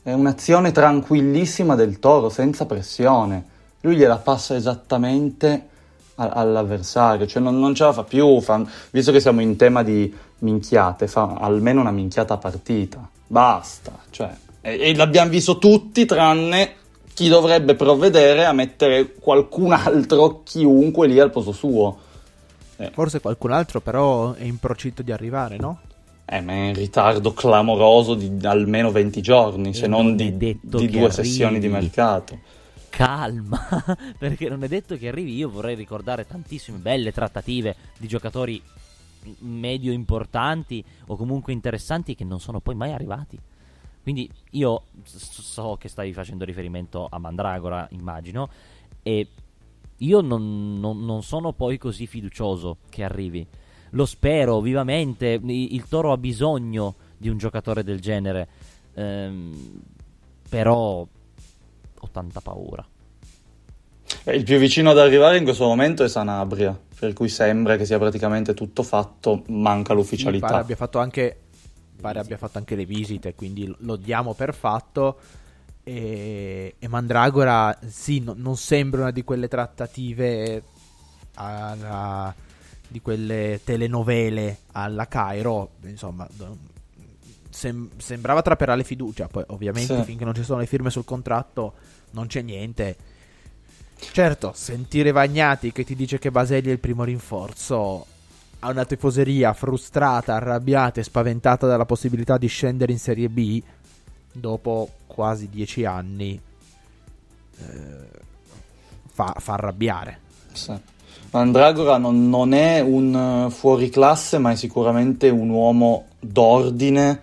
È 0.04 0.14
un'azione 0.14 0.72
tranquillissima 0.72 1.74
del 1.74 1.98
Toro, 1.98 2.30
senza 2.30 2.66
pressione, 2.66 3.44
lui 3.82 3.96
gliela 3.96 4.18
passa 4.18 4.56
esattamente 4.56 5.70
all'avversario, 6.18 7.26
cioè 7.28 7.42
non, 7.42 7.60
non 7.60 7.74
ce 7.76 7.84
la 7.84 7.94
fa 7.94 8.04
più, 8.04 8.42
fa... 8.42 8.64
visto 8.92 9.12
che 9.12 9.20
siamo 9.20 9.42
in 9.42 9.56
tema 9.56 9.84
di 9.84 10.14
minchiate, 10.40 11.08
fa 11.08 11.36
almeno 11.40 11.82
una 11.82 11.92
minchiata 11.92 12.36
a 12.36 12.38
partita. 12.38 13.08
Basta, 13.28 13.94
cioè, 14.10 14.30
e, 14.62 14.80
e 14.80 14.96
l'abbiamo 14.96 15.30
visto 15.30 15.58
tutti 15.58 16.06
tranne 16.06 16.74
chi 17.14 17.30
dovrebbe 17.30 17.76
provvedere 17.76 18.46
a 18.46 18.54
mettere 18.54 19.14
qualcun 19.14 19.72
altro, 19.74 20.42
chiunque 20.44 21.08
lì 21.08 21.20
al 21.20 21.32
posto 21.32 21.52
suo. 21.52 21.98
Eh. 22.78 22.92
Forse 22.94 23.20
qualcun 23.20 23.52
altro 23.52 23.82
però 23.82 24.34
è 24.34 24.44
in 24.44 24.60
procinto 24.60 25.02
di 25.02 25.12
arrivare, 25.12 25.58
no? 25.58 25.80
Eh, 26.26 26.42
ma 26.42 26.52
è 26.52 26.68
in 26.68 26.74
ritardo 26.74 27.34
clamoroso 27.34 28.14
di 28.14 28.46
almeno 28.46 28.92
20 28.92 29.22
giorni, 29.22 29.74
se 29.74 29.88
non 29.88 30.16
di, 30.16 30.38
di 30.38 30.60
due 30.62 30.86
arrivi. 30.86 31.12
sessioni 31.12 31.58
di 31.58 31.70
mercato. 31.70 32.38
Calma, 32.98 33.60
perché 34.18 34.50
non 34.50 34.64
è 34.64 34.68
detto 34.68 34.98
che 34.98 35.08
arrivi. 35.08 35.36
Io 35.36 35.52
vorrei 35.52 35.76
ricordare 35.76 36.26
tantissime 36.26 36.80
belle 36.80 37.12
trattative 37.12 37.76
di 38.00 38.08
giocatori 38.08 38.60
medio 39.42 39.92
importanti 39.92 40.84
o 41.06 41.16
comunque 41.16 41.54
interessanti 41.54 42.16
che 42.16 42.24
non 42.24 42.40
sono 42.40 42.60
poi 42.60 42.74
mai 42.74 42.94
arrivati. 42.94 43.40
Quindi 44.02 44.28
io 44.52 44.86
so 45.04 45.78
che 45.80 45.90
stavi 45.90 46.12
facendo 46.12 46.44
riferimento 46.44 47.08
a 47.08 47.20
Mandragora, 47.20 47.88
immagino, 47.92 48.50
e 49.04 49.28
io 49.98 50.22
non, 50.22 50.80
non, 50.80 51.06
non 51.06 51.22
sono 51.22 51.54
poi 51.54 51.78
così 51.78 52.08
fiducioso 52.08 52.78
che 52.90 53.04
arrivi. 53.04 53.46
Lo 53.92 54.08
spero 54.08 54.60
vivamente, 54.60 55.40
il 55.44 55.88
Toro 55.88 56.14
ha 56.14 56.18
bisogno 56.18 56.96
di 57.16 57.30
un 57.30 57.38
giocatore 57.38 57.84
del 57.84 58.00
genere, 58.00 58.48
ehm, 58.96 59.82
però 60.50 61.08
ho 62.08 62.12
tanta 62.12 62.42
paura. 62.42 62.86
Il 64.26 64.44
più 64.44 64.58
vicino 64.58 64.90
ad 64.90 65.00
arrivare 65.00 65.38
in 65.38 65.44
questo 65.44 65.66
momento 65.66 66.04
è 66.04 66.10
Sanabria, 66.10 66.78
per 67.00 67.14
cui 67.14 67.30
sembra 67.30 67.78
che 67.78 67.86
sia 67.86 67.98
praticamente 67.98 68.54
tutto 68.54 68.84
fatto, 68.84 69.44
manca 69.48 69.94
l'ufficialità. 69.94 70.48
Sì, 70.48 70.52
pare 70.52 70.64
abbia 70.64 70.76
fatto 70.76 71.00
anche, 71.00 71.38
pare 72.00 72.20
abbia 72.20 72.38
fatto 72.38 72.58
anche 72.58 72.76
le 72.76 72.86
visite, 72.86 73.36
quindi 73.36 73.74
lo 73.80 73.96
diamo 73.96 74.34
per 74.34 74.54
fatto. 74.54 75.20
E, 75.84 76.76
e 76.78 76.88
Mandragora, 76.90 77.78
sì, 77.88 78.20
no, 78.20 78.34
non 78.36 78.58
sembra 78.58 79.02
una 79.02 79.12
di 79.12 79.24
quelle 79.24 79.48
trattative 79.48 80.62
alla, 81.36 82.34
di 82.88 83.00
quelle 83.00 83.62
telenovele 83.64 84.60
alla 84.74 85.08
Cairo, 85.08 85.72
insomma, 85.84 86.28
sem- 87.50 87.90
sembrava 87.98 88.42
trapperare 88.42 88.84
fiducia, 88.84 89.28
poi 89.28 89.44
ovviamente 89.48 89.96
Sì. 89.98 90.04
finché 90.04 90.26
non 90.26 90.36
ci 90.36 90.44
sono 90.44 90.60
le 90.60 90.66
firme 90.66 90.90
sul 90.90 91.06
contratto 91.06 91.74
non 92.12 92.28
c'è 92.28 92.42
niente. 92.42 92.96
Certo, 94.00 94.52
sentire 94.56 95.12
Vagnati 95.12 95.72
che 95.72 95.84
ti 95.84 95.96
dice 95.96 96.20
che 96.20 96.32
Baseli 96.32 96.70
è 96.70 96.72
il 96.72 96.80
primo 96.80 97.04
rinforzo 97.04 98.06
a 98.60 98.70
una 98.70 98.86
tifoseria 98.86 99.54
frustrata, 99.54 100.36
arrabbiata 100.36 101.00
e 101.00 101.04
spaventata 101.04 101.68
dalla 101.68 101.86
possibilità 101.86 102.38
di 102.38 102.48
scendere 102.48 102.92
in 102.92 103.00
Serie 103.00 103.30
B 103.30 103.62
dopo 104.32 104.90
quasi 105.08 105.50
dieci 105.50 105.86
anni 105.86 106.40
eh, 107.60 107.66
fa, 109.12 109.36
fa 109.38 109.54
arrabbiare. 109.54 110.20
Sì. 110.54 110.74
Mandragora 111.32 111.98
non, 111.98 112.30
non 112.30 112.54
è 112.54 112.80
un 112.80 113.48
eh, 113.48 113.52
fuoriclasse, 113.52 114.38
ma 114.38 114.52
è 114.52 114.56
sicuramente 114.56 115.30
un 115.30 115.50
uomo 115.50 116.06
d'ordine 116.20 117.22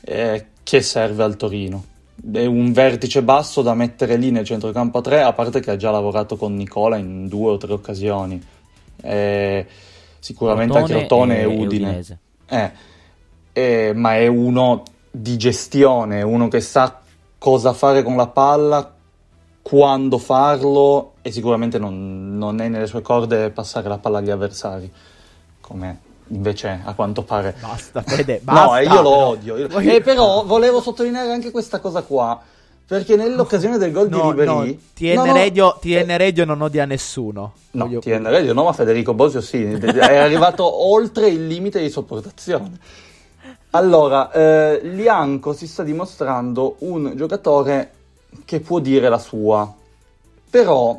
eh, 0.00 0.46
che 0.62 0.82
serve 0.82 1.22
al 1.22 1.36
Torino. 1.36 1.94
È 2.32 2.44
un 2.44 2.72
vertice 2.72 3.22
basso 3.22 3.62
da 3.62 3.74
mettere 3.74 4.16
lì 4.16 4.30
nel 4.30 4.44
centrocampo 4.44 4.98
a 4.98 5.00
tre, 5.00 5.22
a 5.22 5.32
parte 5.32 5.60
che 5.60 5.70
ha 5.70 5.76
già 5.76 5.90
lavorato 5.90 6.36
con 6.36 6.54
Nicola 6.54 6.96
in 6.96 7.28
due 7.28 7.52
o 7.52 7.56
tre 7.56 7.72
occasioni. 7.72 8.42
Eh, 9.02 9.66
sicuramente 10.18 10.78
anche 10.78 10.94
Ortone 10.94 11.40
e, 11.40 11.44
Udine. 11.44 11.88
Udinese. 11.88 12.18
Eh, 12.48 12.70
eh, 13.52 13.92
ma 13.94 14.16
è 14.16 14.26
uno 14.26 14.82
di 15.10 15.36
gestione, 15.36 16.22
uno 16.22 16.48
che 16.48 16.60
sa 16.60 17.00
cosa 17.38 17.72
fare 17.72 18.02
con 18.02 18.16
la 18.16 18.26
palla, 18.26 18.92
quando 19.62 20.18
farlo 20.18 21.14
e 21.22 21.30
sicuramente 21.30 21.78
non, 21.78 22.36
non 22.36 22.60
è 22.60 22.68
nelle 22.68 22.86
sue 22.86 23.02
corde 23.02 23.50
passare 23.50 23.88
la 23.88 23.98
palla 23.98 24.18
agli 24.18 24.30
avversari, 24.30 24.92
come 25.60 26.00
invece 26.28 26.80
a 26.84 26.92
quanto 26.94 27.22
pare. 27.22 27.54
Basta, 27.60 28.02
Fede, 28.02 28.40
basta. 28.44 28.64
no, 28.66 28.78
io 28.94 29.02
lo 29.02 29.10
odio. 29.10 29.56
Io- 29.56 29.68
Voglio- 29.68 29.92
E 29.92 30.00
però 30.00 30.44
volevo 30.44 30.80
sottolineare 30.80 31.30
anche 31.32 31.50
questa 31.50 31.78
cosa 31.80 32.02
qua, 32.02 32.40
perché 32.86 33.16
nell'occasione 33.16 33.78
del 33.78 33.92
gol 33.92 34.08
No, 34.08 34.32
di 34.32 34.44
no, 34.44 34.62
Ribery... 34.62 34.80
TN, 34.94 35.14
No, 35.14 35.24
no, 35.26 35.32
Radio, 35.34 35.76
eh, 35.76 35.78
TN 36.04 36.16
Radio 36.18 36.44
non 36.44 36.60
odia 36.62 36.84
nessuno. 36.84 37.52
No, 37.72 37.84
Voglio- 37.86 37.98
TN 38.00 38.22
Radio 38.30 38.52
no, 38.52 38.64
ma 38.64 38.72
Federico 38.72 39.12
Bosio 39.14 39.40
sì, 39.40 39.64
è 39.70 40.16
arrivato 40.16 40.86
oltre 40.88 41.28
il 41.28 41.46
limite 41.46 41.80
di 41.80 41.90
sopportazione. 41.90 42.78
Allora, 43.70 44.30
eh, 44.32 44.80
Lianco 44.84 45.52
si 45.52 45.66
sta 45.66 45.82
dimostrando 45.82 46.76
un 46.80 47.12
giocatore 47.14 47.90
che 48.44 48.60
può 48.60 48.78
dire 48.78 49.08
la 49.08 49.18
sua, 49.18 49.70
però 50.48 50.98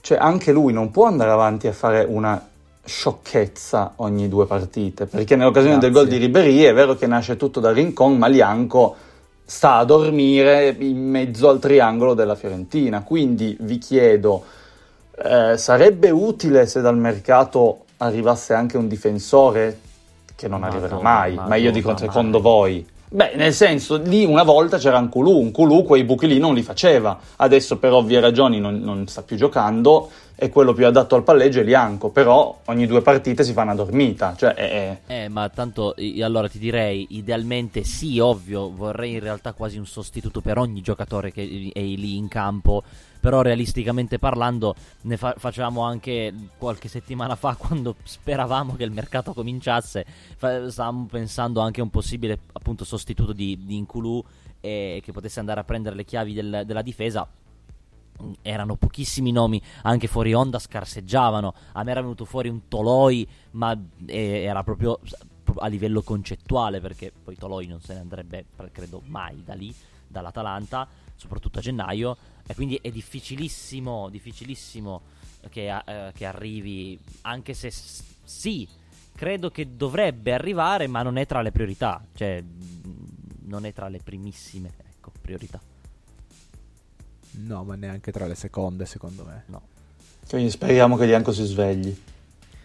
cioè, 0.00 0.18
anche 0.18 0.52
lui 0.52 0.72
non 0.72 0.90
può 0.90 1.06
andare 1.06 1.30
avanti 1.30 1.66
a 1.66 1.72
fare 1.72 2.04
una 2.08 2.48
sciocchezza 2.84 3.94
ogni 3.96 4.28
due 4.28 4.46
partite, 4.46 5.06
perché 5.06 5.36
nell'occasione 5.36 5.78
del 5.78 5.92
gol 5.92 6.06
Grazie. 6.06 6.18
di 6.18 6.26
Ribery 6.26 6.62
è 6.62 6.74
vero 6.74 6.96
che 6.96 7.06
nasce 7.06 7.36
tutto 7.36 7.60
da 7.60 7.72
Rincon, 7.72 8.16
ma 8.16 8.26
Lianco 8.26 8.96
sta 9.44 9.74
a 9.76 9.84
dormire 9.84 10.76
in 10.78 11.10
mezzo 11.10 11.48
al 11.48 11.58
triangolo 11.58 12.14
della 12.14 12.34
Fiorentina, 12.34 13.02
quindi 13.02 13.56
vi 13.60 13.78
chiedo, 13.78 14.44
eh, 15.16 15.56
sarebbe 15.56 16.10
utile 16.10 16.66
se 16.66 16.80
dal 16.80 16.96
mercato 16.96 17.84
arrivasse 17.98 18.54
anche 18.54 18.76
un 18.76 18.88
difensore 18.88 19.78
che 20.34 20.48
non 20.48 20.60
Madonna, 20.60 20.78
arriverà 20.78 21.02
mai, 21.02 21.34
ma 21.34 21.54
io 21.56 21.70
dico 21.70 21.96
secondo 21.96 22.40
mai. 22.40 22.50
voi. 22.50 22.86
Beh, 23.12 23.32
nel 23.34 23.52
senso, 23.52 23.96
lì 23.96 24.24
una 24.24 24.44
volta 24.44 24.78
c'era 24.78 24.98
un 24.98 25.08
Culù, 25.08 25.36
un 25.36 25.50
Culù 25.50 25.82
quei 25.82 26.04
buchi 26.04 26.28
lì 26.28 26.38
non 26.38 26.54
li 26.54 26.62
faceva, 26.62 27.18
adesso 27.36 27.76
per 27.76 27.92
ovvie 27.92 28.20
ragioni 28.20 28.60
non, 28.60 28.78
non 28.78 29.08
sta 29.08 29.22
più 29.22 29.36
giocando 29.36 30.08
e 30.36 30.48
quello 30.48 30.72
più 30.74 30.86
adatto 30.86 31.16
al 31.16 31.24
palleggio 31.24 31.58
è 31.58 31.64
Lianco, 31.64 32.10
però 32.10 32.60
ogni 32.66 32.86
due 32.86 33.02
partite 33.02 33.42
si 33.42 33.52
fa 33.52 33.62
una 33.62 33.74
dormita, 33.74 34.36
cioè 34.38 34.54
è- 34.54 34.98
Eh, 35.08 35.28
ma 35.28 35.48
tanto 35.48 35.96
allora 36.22 36.48
ti 36.48 36.60
direi, 36.60 37.08
idealmente 37.10 37.82
sì, 37.82 38.20
ovvio, 38.20 38.70
vorrei 38.70 39.14
in 39.14 39.20
realtà 39.20 39.54
quasi 39.54 39.76
un 39.76 39.86
sostituto 39.86 40.40
per 40.40 40.58
ogni 40.58 40.80
giocatore 40.80 41.32
che 41.32 41.42
è 41.72 41.80
lì 41.80 42.16
in 42.16 42.28
campo, 42.28 42.84
però 43.20 43.42
realisticamente 43.42 44.18
parlando 44.18 44.74
ne 45.02 45.16
fa- 45.16 45.34
facevamo 45.36 45.82
anche 45.82 46.32
qualche 46.56 46.88
settimana 46.88 47.36
fa 47.36 47.54
quando 47.60 47.96
speravamo 48.02 48.74
che 48.74 48.84
il 48.84 48.90
mercato 48.90 49.32
cominciasse, 49.34 50.04
fa- 50.36 50.70
stavamo 50.70 51.06
pensando 51.06 51.60
anche 51.60 51.80
a 51.80 51.84
un 51.84 51.90
possibile 51.90 52.38
appunto 52.52 52.84
sostituto 52.84 53.32
di, 53.32 53.58
di 53.64 53.76
Inculu 53.76 54.24
e 54.60 55.00
che 55.02 55.12
potesse 55.12 55.40
andare 55.40 55.60
a 55.60 55.64
prendere 55.64 55.94
le 55.94 56.04
chiavi 56.04 56.32
del- 56.32 56.62
della 56.64 56.82
difesa. 56.82 57.28
Erano 58.42 58.76
pochissimi 58.76 59.32
nomi, 59.32 59.62
anche 59.82 60.06
fuori 60.06 60.34
onda 60.34 60.58
scarseggiavano. 60.58 61.54
A 61.72 61.82
me 61.82 61.90
era 61.90 62.02
venuto 62.02 62.26
fuori 62.26 62.50
un 62.50 62.68
Toloi, 62.68 63.26
ma 63.52 63.72
eh, 64.04 64.42
era 64.42 64.62
proprio 64.62 64.98
a 65.56 65.66
livello 65.68 66.02
concettuale, 66.02 66.80
perché 66.80 67.12
poi 67.24 67.36
Toloi 67.36 67.66
non 67.66 67.80
se 67.80 67.94
ne 67.94 68.00
andrebbe, 68.00 68.44
credo, 68.72 69.00
mai 69.06 69.42
da 69.42 69.54
lì, 69.54 69.74
dall'Atalanta, 70.06 70.86
soprattutto 71.20 71.58
a 71.58 71.62
gennaio. 71.62 72.16
E 72.46 72.54
quindi 72.54 72.78
è 72.82 72.90
difficilissimo, 72.90 74.08
difficilissimo 74.08 75.02
che, 75.50 75.68
eh, 75.68 76.12
che 76.14 76.24
arrivi, 76.24 76.98
anche 77.22 77.54
se 77.54 77.70
s- 77.70 78.02
sì, 78.24 78.66
credo 79.14 79.50
che 79.50 79.76
dovrebbe 79.76 80.32
arrivare, 80.32 80.86
ma 80.86 81.02
non 81.02 81.16
è 81.16 81.26
tra 81.26 81.42
le 81.42 81.52
priorità, 81.52 82.04
cioè 82.14 82.40
mh, 82.40 82.94
non 83.42 83.66
è 83.66 83.72
tra 83.72 83.88
le 83.88 84.00
primissime, 84.02 84.72
ecco, 84.88 85.12
priorità. 85.20 85.60
No, 87.32 87.62
ma 87.64 87.74
neanche 87.76 88.10
tra 88.10 88.26
le 88.26 88.34
seconde, 88.34 88.86
secondo 88.86 89.24
me. 89.24 89.44
No. 89.46 89.62
quindi 90.28 90.50
speriamo 90.50 90.96
che 90.96 91.06
Lianco 91.06 91.32
si 91.32 91.44
svegli. 91.44 91.96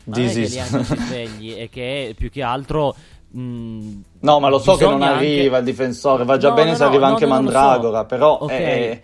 Ma 0.06 0.18
non 0.18 0.26
è 0.28 0.32
This 0.32 0.54
che 0.54 0.60
anche 0.60 0.84
si 0.84 0.96
svegli, 0.98 1.54
è 1.54 1.70
che 1.70 2.14
più 2.18 2.30
che 2.30 2.42
altro. 2.42 2.96
Mh, 3.40 4.02
No, 4.20 4.40
ma 4.40 4.50
lo 4.50 4.60
so 4.60 4.76
che 4.76 4.84
non 4.86 4.96
bisogna 4.98 5.14
anche- 5.14 5.38
arriva 5.40 5.58
il 5.60 5.64
difensore, 5.66 6.24
va 6.26 6.38
già 6.38 6.50
No, 6.50 6.56
bene 6.56 6.70
no, 6.72 6.76
se 6.76 6.84
no, 6.84 6.90
arriva 6.90 7.06
no, 7.08 7.14
anche 7.14 7.26
no, 7.26 7.34
no, 7.36 7.42
lo 7.42 7.50
so. 7.50 7.54
Mandragora, 7.58 8.06
però 8.06 8.38
Ok, 8.42 8.50
è- 8.52 9.02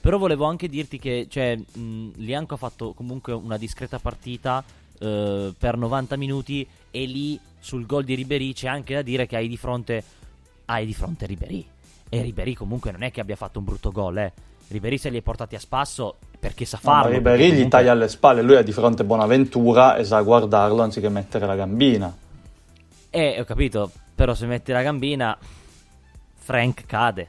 però 0.00 0.18
volevo 0.18 0.44
anche 0.44 0.68
dirti 0.68 0.98
che 0.98 1.26
cioè, 1.30 1.56
mh, 1.56 2.10
Lianco 2.16 2.54
ha 2.54 2.58
fatto 2.58 2.92
comunque 2.92 3.32
una 3.32 3.56
discreta 3.56 3.98
partita 3.98 4.62
eh, 4.98 5.52
per 5.58 5.76
90 5.76 6.16
minuti 6.16 6.66
e 6.90 7.04
lì 7.06 7.38
sul 7.58 7.86
gol 7.86 8.04
di 8.04 8.14
Ribery 8.14 8.52
c'è 8.52 8.68
anche 8.68 8.94
da 8.94 9.02
dire 9.02 9.26
che 9.26 9.36
hai 9.36 9.48
di 9.48 9.56
fronte 9.56 10.02
hai 10.66 10.86
di 10.86 10.94
fronte 10.94 11.26
Ribery 11.26 11.66
e 12.08 12.20
Ribery 12.22 12.52
comunque 12.54 12.90
non 12.92 13.02
è 13.02 13.10
che 13.10 13.20
abbia 13.20 13.36
fatto 13.36 13.58
un 13.58 13.64
brutto 13.64 13.90
gol, 13.90 14.18
eh. 14.18 14.32
Ribery 14.68 14.96
se 14.98 15.08
li 15.10 15.16
hai 15.16 15.22
portati 15.22 15.56
a 15.56 15.58
spasso 15.60 16.16
perché 16.38 16.64
sa 16.64 16.78
No, 16.82 16.90
ma 16.90 16.96
farlo. 17.02 17.16
Ribéry 17.16 17.36
perché 17.36 17.44
gli 17.46 17.50
comunque- 17.54 17.78
taglia 17.78 17.92
alle 17.92 18.08
spalle, 18.08 18.42
lui 18.42 18.56
ha 18.56 18.62
di 18.62 18.72
fronte 18.72 19.04
Bonaventura 19.04 19.96
e 19.96 20.04
sa 20.04 20.20
guardarlo 20.22 20.82
anziché 20.82 21.08
mettere 21.08 21.46
la 21.46 21.54
gambina. 21.56 22.14
Eh, 23.16 23.38
ho 23.40 23.44
capito, 23.44 23.90
però 24.14 24.34
se 24.34 24.44
metti 24.46 24.72
la 24.72 24.82
gambina 24.82 25.38
Frank 26.34 26.84
cade. 26.86 27.28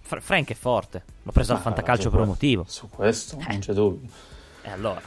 Fra- 0.00 0.20
Frank 0.20 0.50
è 0.50 0.54
forte, 0.54 1.02
l'ho 1.22 1.32
preso 1.32 1.52
al 1.52 1.60
fantacalcio 1.60 2.10
per 2.10 2.20
un 2.20 2.26
motivo. 2.28 2.64
Su 2.66 2.88
questo 2.90 3.38
Eh. 3.38 3.44
non 3.52 3.58
c'è 3.60 3.72
dubbio. 3.72 4.08
E 4.60 4.70
allora, 4.70 5.00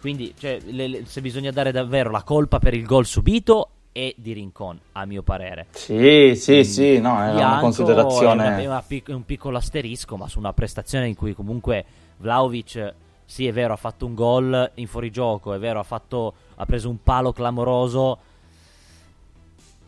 quindi 0.00 0.32
cioè, 0.38 0.58
le- 0.64 0.86
le- 0.86 1.04
se 1.04 1.20
bisogna 1.20 1.50
dare 1.50 1.70
davvero 1.70 2.08
la 2.10 2.22
colpa 2.22 2.58
per 2.58 2.72
il 2.72 2.86
gol 2.86 3.04
subito 3.04 3.68
è 3.92 4.14
di 4.16 4.32
Rincon, 4.32 4.78
a 4.92 5.04
mio 5.04 5.22
parere. 5.22 5.66
Sì, 5.72 6.32
sì, 6.34 6.64
sì, 6.64 6.98
no, 6.98 7.22
è 7.22 7.32
una 7.34 7.58
considerazione. 7.60 8.44
è 8.44 8.48
una- 8.48 8.58
è 8.58 8.66
una 8.66 8.82
pic- 8.86 9.08
un 9.08 9.24
piccolo 9.26 9.58
asterisco, 9.58 10.16
ma 10.16 10.28
su 10.28 10.38
una 10.38 10.54
prestazione 10.54 11.08
in 11.08 11.14
cui 11.14 11.34
comunque 11.34 11.84
Vlaovic, 12.18 12.94
sì 13.26 13.46
è 13.46 13.52
vero, 13.52 13.74
ha 13.74 13.76
fatto 13.76 14.06
un 14.06 14.14
gol 14.14 14.70
in 14.76 14.86
fuorigioco, 14.86 15.52
è 15.52 15.58
vero, 15.58 15.78
ha, 15.80 15.82
fatto, 15.84 16.32
ha 16.54 16.64
preso 16.64 16.88
un 16.88 17.02
palo 17.02 17.32
clamoroso, 17.34 18.18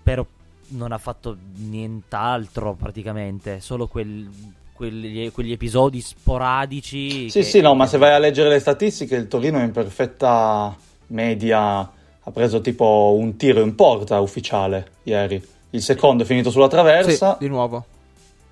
però 0.05 0.25
non 0.69 0.93
ha 0.93 0.99
fatto 0.99 1.37
nient'altro 1.57 2.75
praticamente, 2.75 3.61
solo 3.61 3.87
quel- 3.89 4.29
quegli, 4.73 5.31
quegli 5.33 5.53
episodi 5.53 6.01
sporadici. 6.01 7.31
Sì, 7.31 7.39
che- 7.41 7.45
sì, 7.45 7.61
no, 7.61 7.75
ma 7.75 7.87
se 7.87 7.97
vai 7.99 8.13
a 8.13 8.19
leggere 8.19 8.49
le 8.51 8.59
statistiche, 8.59 9.17
il 9.17 9.27
Torino 9.29 9.59
in 9.61 9.71
perfetta 9.73 10.77
media 11.09 11.79
ha 12.27 12.31
preso 12.33 12.61
tipo 12.61 13.15
un 13.19 13.37
tiro 13.37 13.61
in 13.63 13.75
porta 13.75 14.21
ufficiale 14.21 14.89
ieri. 15.05 15.43
Il 15.71 15.83
secondo 15.83 16.23
è 16.23 16.27
finito 16.27 16.51
sulla 16.51 16.65
Sì, 16.67 16.71
traversa. 16.71 17.37
di 17.39 17.49
nuovo. 17.49 17.85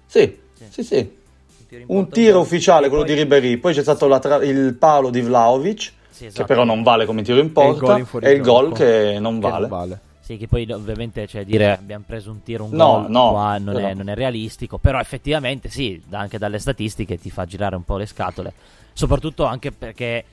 Sì, 0.07 0.39
Sì. 0.55 0.65
sì, 0.71 0.83
sì. 0.83 0.97
Un 0.97 1.67
tiro 1.69 1.85
Un 1.87 2.05
porta, 2.07 2.39
ufficiale, 2.39 2.89
quello 2.89 3.05
poi- 3.05 3.15
di 3.15 3.21
Ribery. 3.21 3.57
Poi 3.57 3.73
c'è 3.75 3.83
stato 3.83 4.07
la 4.07 4.19
tra- 4.19 4.43
il 4.45 4.75
palo 4.75 5.09
di 5.11 5.21
Vlaovic, 5.23 5.81
Sì, 5.81 5.93
che 6.19 6.27
esatto. 6.27 6.45
però 6.45 6.65
non 6.65 6.83
vale 6.83 7.07
come 7.07 7.23
tiro 7.23 7.39
in 7.39 7.45
E 7.45 7.47
il 7.49 7.53
porta. 7.53 7.81
gol 7.81 7.99
in 7.99 8.07
E 8.29 8.31
il 8.33 8.41
gol 8.43 8.73
che 8.75 9.19
non 9.19 9.35
Che 9.41 9.49
vale. 9.49 9.61
non 9.61 9.69
vale. 9.69 10.01
Sì, 10.23 10.37
che 10.37 10.47
poi 10.47 10.71
ovviamente 10.71 11.27
cioè, 11.27 11.45
dire 11.45 11.73
abbiamo 11.77 12.05
preso 12.07 12.31
un 12.31 12.43
tiro, 12.45 12.63
un 12.65 12.71
No, 12.71 13.01
gol 13.03 13.11
no, 13.11 13.31
qua 13.31 13.59
non, 13.59 13.75
però- 13.75 13.89
è, 13.89 13.95
non 13.95 14.09
è 14.09 14.15
realistico, 14.15 14.79
però 14.79 15.01
effettivamente 15.01 15.69
sì, 15.69 16.01
anche 16.11 16.39
dalle 16.39 16.61
statistiche 16.61 17.19
ti 17.19 17.29
fa 17.29 17.45
girare 17.45 17.75
un 17.75 17.85
po' 17.85 17.97
le 17.97 18.07
scatole, 18.07 18.53
soprattutto 18.93 19.45
anche 19.45 19.73
perché 19.73 20.25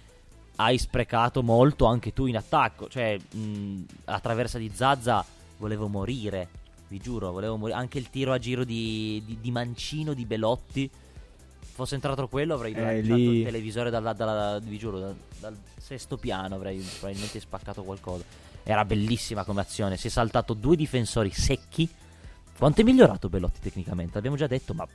hai 0.58 0.78
sprecato 0.78 1.42
molto 1.42 1.86
anche 1.86 2.14
tu 2.14 2.28
in 2.28 2.38
attacco, 2.38 2.88
cioè 2.88 3.18
mh, 3.18 3.82
la 4.06 4.20
traversa 4.20 4.60
di 4.60 4.70
Zazza 4.72 5.26
volevo 5.58 5.88
morire, 5.88 6.48
vi 6.90 7.00
giuro, 7.00 7.32
volevo 7.32 7.58
morire, 7.58 7.78
anche 7.80 7.98
il 7.98 8.12
tiro 8.12 8.32
a 8.32 8.38
giro 8.38 8.64
di, 8.64 9.24
di- 9.26 9.38
di 9.42 9.52
Mancino, 9.52 10.14
di 10.14 10.26
Belotti, 10.26 10.88
fosse 11.74 11.96
entrato 11.96 12.28
quello 12.28 12.54
avrei 12.54 12.74
Eh, 12.74 12.82
lanciato 12.82 13.14
il 13.32 13.44
televisore 13.44 13.90
dalla, 13.90 14.14
dalla- 14.14 14.60
vi 14.62 14.78
giuro, 14.78 15.00
dal, 15.00 15.16
dal 15.40 15.58
sesto 15.80 16.18
piano 16.18 16.54
avrei 16.56 16.78
probabilmente 16.78 17.40
spaccato 17.40 17.82
qualcosa. 17.84 18.24
Era 18.64 18.86
bellissima 18.86 19.44
come 19.44 19.62
azione. 19.62 19.98
Si 19.98 20.08
è 20.08 20.10
saltato 20.10 20.54
due 20.54 20.76
difensori 20.76 21.32
secchi. 21.32 21.90
Quanto 22.58 22.82
è 22.82 22.84
migliorato 22.84 23.30
Bellotti 23.30 23.60
tecnicamente? 23.62 24.16
L'abbiamo 24.16 24.36
già 24.36 24.48
detto, 24.48 24.74
ma 24.74 24.86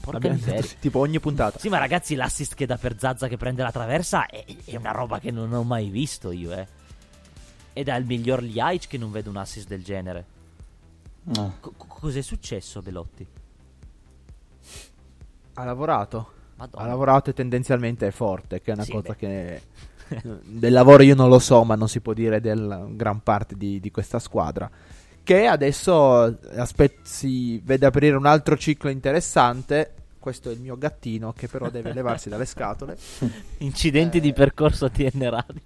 porca 0.00 0.28
miseria. 0.30 0.70
tipo 0.78 1.00
ogni 1.00 1.18
puntata. 1.20 1.58
Sì, 1.58 1.68
ma 1.68 1.78
ragazzi, 1.78 2.14
l'assist 2.14 2.54
che 2.54 2.66
dà 2.66 2.76
per 2.78 2.98
Zazza 2.98 3.26
che 3.28 3.36
prende 3.36 3.62
la 3.62 3.72
traversa 3.72 4.26
è, 4.26 4.44
è 4.64 4.76
una 4.76 4.92
roba 4.92 5.18
che 5.18 5.30
non 5.30 5.52
ho 5.52 5.62
mai 5.64 5.88
visto 5.90 6.30
io, 6.30 6.52
eh. 6.52 6.66
Ed 7.72 7.88
è 7.88 7.96
il 7.96 8.04
miglior 8.06 8.42
Liaic 8.42 8.86
che 8.88 8.98
non 8.98 9.10
vede 9.10 9.28
un 9.28 9.36
assist 9.36 9.66
del 9.68 9.82
genere. 9.82 10.24
Co- 11.32 11.54
co- 11.60 11.74
cos'è 11.86 12.22
successo, 12.22 12.80
Belotti? 12.80 13.26
Ha 15.54 15.64
lavorato. 15.64 16.32
Madonna. 16.56 16.84
Ha 16.84 16.88
lavorato 16.88 17.30
e 17.30 17.32
tendenzialmente 17.32 18.06
è 18.06 18.10
forte, 18.10 18.60
che 18.60 18.70
è 18.70 18.74
una 18.74 18.84
Sì, 18.84 18.92
cosa 18.92 19.08
beh. 19.10 19.16
che 19.16 19.62
del 20.44 20.72
lavoro 20.72 21.02
io 21.02 21.14
non 21.14 21.28
lo 21.28 21.38
so, 21.38 21.64
ma 21.64 21.74
non 21.74 21.88
si 21.88 22.00
può 22.00 22.12
dire 22.12 22.40
della 22.40 22.86
gran 22.88 23.22
parte 23.22 23.56
di, 23.56 23.80
di 23.80 23.90
questa 23.90 24.18
squadra. 24.18 24.70
Che 25.22 25.46
adesso 25.46 26.38
aspe- 26.56 26.98
si 27.02 27.60
vede 27.62 27.86
aprire 27.86 28.16
un 28.16 28.26
altro 28.26 28.56
ciclo 28.56 28.90
interessante. 28.90 29.94
Questo 30.18 30.50
è 30.50 30.52
il 30.52 30.60
mio 30.60 30.76
gattino 30.76 31.32
che 31.32 31.46
però 31.48 31.70
deve 31.70 31.92
levarsi 31.92 32.28
dalle 32.28 32.46
scatole. 32.46 32.96
Incidenti 33.58 34.18
Eh. 34.18 34.20
di 34.20 34.32
percorso 34.32 34.86
a 34.86 34.90
TN 34.90 35.30
Radio. 35.30 35.60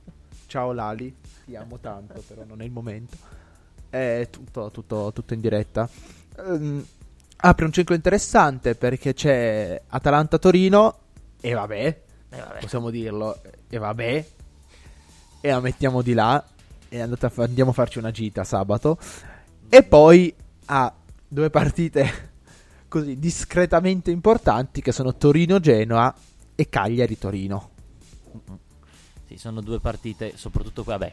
Ciao 0.46 0.72
Lali, 0.72 1.12
ti 1.44 1.57
amo 1.57 1.78
tanto, 1.78 2.22
però 2.26 2.44
non 2.46 2.61
è 2.61 2.64
il 2.64 2.70
momento. 2.70 3.16
È 3.88 4.28
tutto, 4.30 4.70
tutto, 4.70 5.11
tutto 5.12 5.35
in 5.35 5.40
diretta. 5.40 5.88
Ehm, 6.38 6.85
apre 7.37 7.64
un 7.64 7.72
ciclo 7.72 7.94
interessante 7.94 8.74
perché 8.74 9.14
c'è 9.14 9.80
Atalanta-Torino 9.88 10.98
e 11.40 11.52
vabbè, 11.52 12.00
Eh, 12.34 12.40
vabbè. 12.40 12.60
possiamo 12.60 12.90
dirlo, 12.90 13.40
e 13.68 13.78
vabbè, 13.78 14.26
e 15.40 15.48
la 15.48 15.60
mettiamo 15.60 16.02
di 16.02 16.14
là 16.14 16.44
e 16.88 17.00
a 17.00 17.08
fa- 17.28 17.44
andiamo 17.44 17.70
a 17.70 17.74
farci 17.74 17.98
una 17.98 18.10
gita 18.10 18.44
sabato. 18.44 18.98
E 19.68 19.82
poi 19.82 20.34
ha 20.66 20.92
due 21.28 21.50
partite 21.50 22.32
così 22.88 23.18
discretamente 23.18 24.10
importanti 24.10 24.80
che 24.80 24.92
sono 24.92 25.14
Torino-Genoa 25.14 26.14
e 26.54 26.68
Cagliari-Torino. 26.68 27.70
Sì, 29.26 29.36
sono 29.36 29.60
due 29.60 29.80
partite, 29.80 30.36
soprattutto 30.36 30.84
qua, 30.84 30.98
beh. 30.98 31.12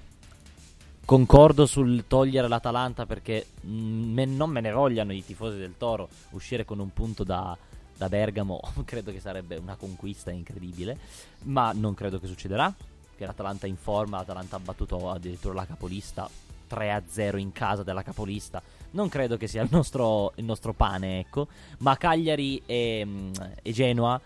Concordo 1.04 1.66
sul 1.66 2.06
togliere 2.08 2.48
l'Atalanta 2.48 3.06
perché 3.06 3.48
mm, 3.66 4.14
me- 4.14 4.26
non 4.26 4.50
me 4.50 4.62
ne 4.62 4.72
vogliano 4.72 5.12
i 5.12 5.26
tifosi 5.26 5.58
del 5.58 5.74
Toro 5.78 6.08
uscire 6.32 6.64
con 6.64 6.80
un 6.80 6.94
punto 6.94 7.24
da, 7.24 7.58
da 7.98 8.10
Bergamo. 8.10 8.60
credo 8.86 9.12
che 9.12 9.20
sarebbe 9.20 9.58
una 9.58 9.76
conquista 9.76 10.32
incredibile, 10.32 10.98
ma 11.44 11.72
non 11.74 11.94
credo 11.94 12.20
che 12.20 12.28
succederà. 12.28 12.74
Che 13.16 13.26
l'Atalanta 13.26 13.68
in 13.68 13.78
forma, 13.78 14.18
l'Atalanta 14.18 14.56
ha 14.56 14.60
battuto 14.60 15.12
addirittura 15.12 15.54
la 15.54 15.66
capolista 15.66 16.28
3-0 16.72 17.38
in 17.38 17.52
casa 17.52 17.84
della 17.84 18.04
capolista. 18.04 18.62
Non 18.92 19.10
credo 19.10 19.38
che 19.38 19.48
sia 19.48 19.62
il 19.62 19.70
nostro, 19.72 20.32
il 20.36 20.46
nostro 20.46 20.74
pane, 20.74 21.20
ecco. 21.20 21.48
Ma 21.80 21.98
Cagliari 21.98 22.62
e, 22.66 23.04
mm, 23.06 23.32
e 23.62 23.72
Genoa, 23.72 24.20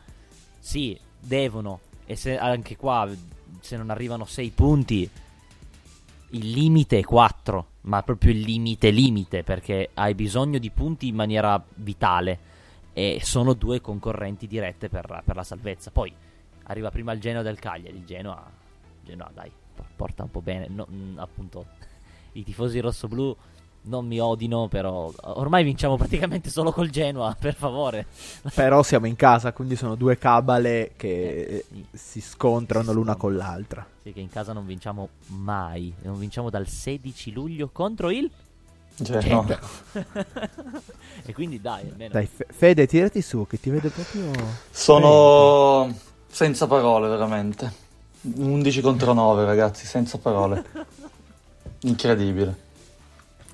sì, 0.60 0.98
devono. 1.20 1.80
E 2.06 2.16
se 2.16 2.38
anche 2.38 2.76
qua, 2.76 3.10
se 3.60 3.78
non 3.78 3.90
arrivano 3.90 4.26
6 4.26 4.50
punti, 4.52 5.10
il 6.30 6.50
limite 6.50 7.00
è 7.00 7.04
4. 7.04 7.66
Ma 7.82 8.02
proprio 8.04 8.32
il 8.32 8.40
limite 8.40 8.90
limite, 8.90 9.44
perché 9.44 9.90
hai 9.94 10.14
bisogno 10.16 10.58
di 10.58 10.70
punti 10.70 11.08
in 11.08 11.16
maniera 11.16 11.64
vitale. 11.76 12.54
E 12.98 13.20
sono 13.24 13.52
due 13.54 13.82
concorrenti 13.82 14.48
dirette 14.48 14.88
per, 14.88 15.22
per 15.26 15.36
la 15.36 15.44
salvezza. 15.44 15.92
Poi 15.92 16.14
arriva 16.64 16.90
prima 16.92 17.12
il 17.12 17.20
Genoa 17.20 17.42
del 17.42 17.60
Cagliari. 17.60 17.98
Il 17.98 18.06
Genoa, 18.06 18.42
Genoa 19.04 19.30
dai, 19.34 19.52
po- 19.76 19.84
porta 19.98 20.24
un 20.24 20.32
po' 20.32 20.42
bene. 20.42 20.68
No, 20.70 20.88
mm, 20.90 21.20
appunto, 21.20 21.66
i 22.34 22.44
tifosi 22.44 22.80
rossoblù 22.80 23.36
non 23.88 24.08
mi 24.08 24.18
odino, 24.20 24.68
però 24.70 25.12
ormai 25.24 25.64
vinciamo 25.66 25.98
praticamente 25.98 26.50
solo 26.50 26.72
col 26.72 26.90
Genoa, 26.90 27.36
per 27.40 27.54
favore. 27.54 28.08
Però 28.56 28.82
siamo 28.82 29.08
in 29.08 29.18
casa, 29.18 29.52
quindi 29.52 29.76
sono 29.76 29.96
due 29.96 30.18
cabale 30.18 30.94
che 30.96 31.44
Eh, 31.44 31.66
sì. 31.70 31.86
si 31.92 32.22
scontrano 32.22 32.86
Si 32.92 32.94
l'una 32.94 33.12
scontrano. 33.12 33.18
con 33.20 33.36
l'altra. 33.36 33.86
Sì, 34.02 34.14
che 34.14 34.22
in 34.22 34.30
casa 34.30 34.54
non 34.54 34.66
vinciamo 34.66 35.10
mai. 35.28 35.94
Non 36.04 36.18
vinciamo 36.18 36.50
dal 36.50 36.66
16 36.68 37.32
luglio 37.34 37.70
contro 37.74 38.10
il 38.10 38.32
Cioè, 39.04 39.28
no. 39.28 39.46
Genoa. 39.46 39.60
e 41.26 41.34
quindi 41.34 41.60
dai, 41.60 41.90
almeno. 41.90 42.14
Dai, 42.14 42.28
Fe- 42.28 42.48
Fede, 42.50 42.88
tirati 42.88 43.22
su, 43.22 43.46
che 43.48 43.60
ti 43.60 43.70
vedo 43.70 43.90
proprio... 43.90 44.32
Sono 44.70 45.94
senza 46.28 46.68
parole, 46.68 47.10
veramente. 47.10 47.84
11 48.22 48.82
contro 48.82 49.14
9, 49.14 49.46
ragazzi, 49.46 49.86
senza 49.86 50.18
parole. 50.18 50.64
Incredibile. 51.82 52.64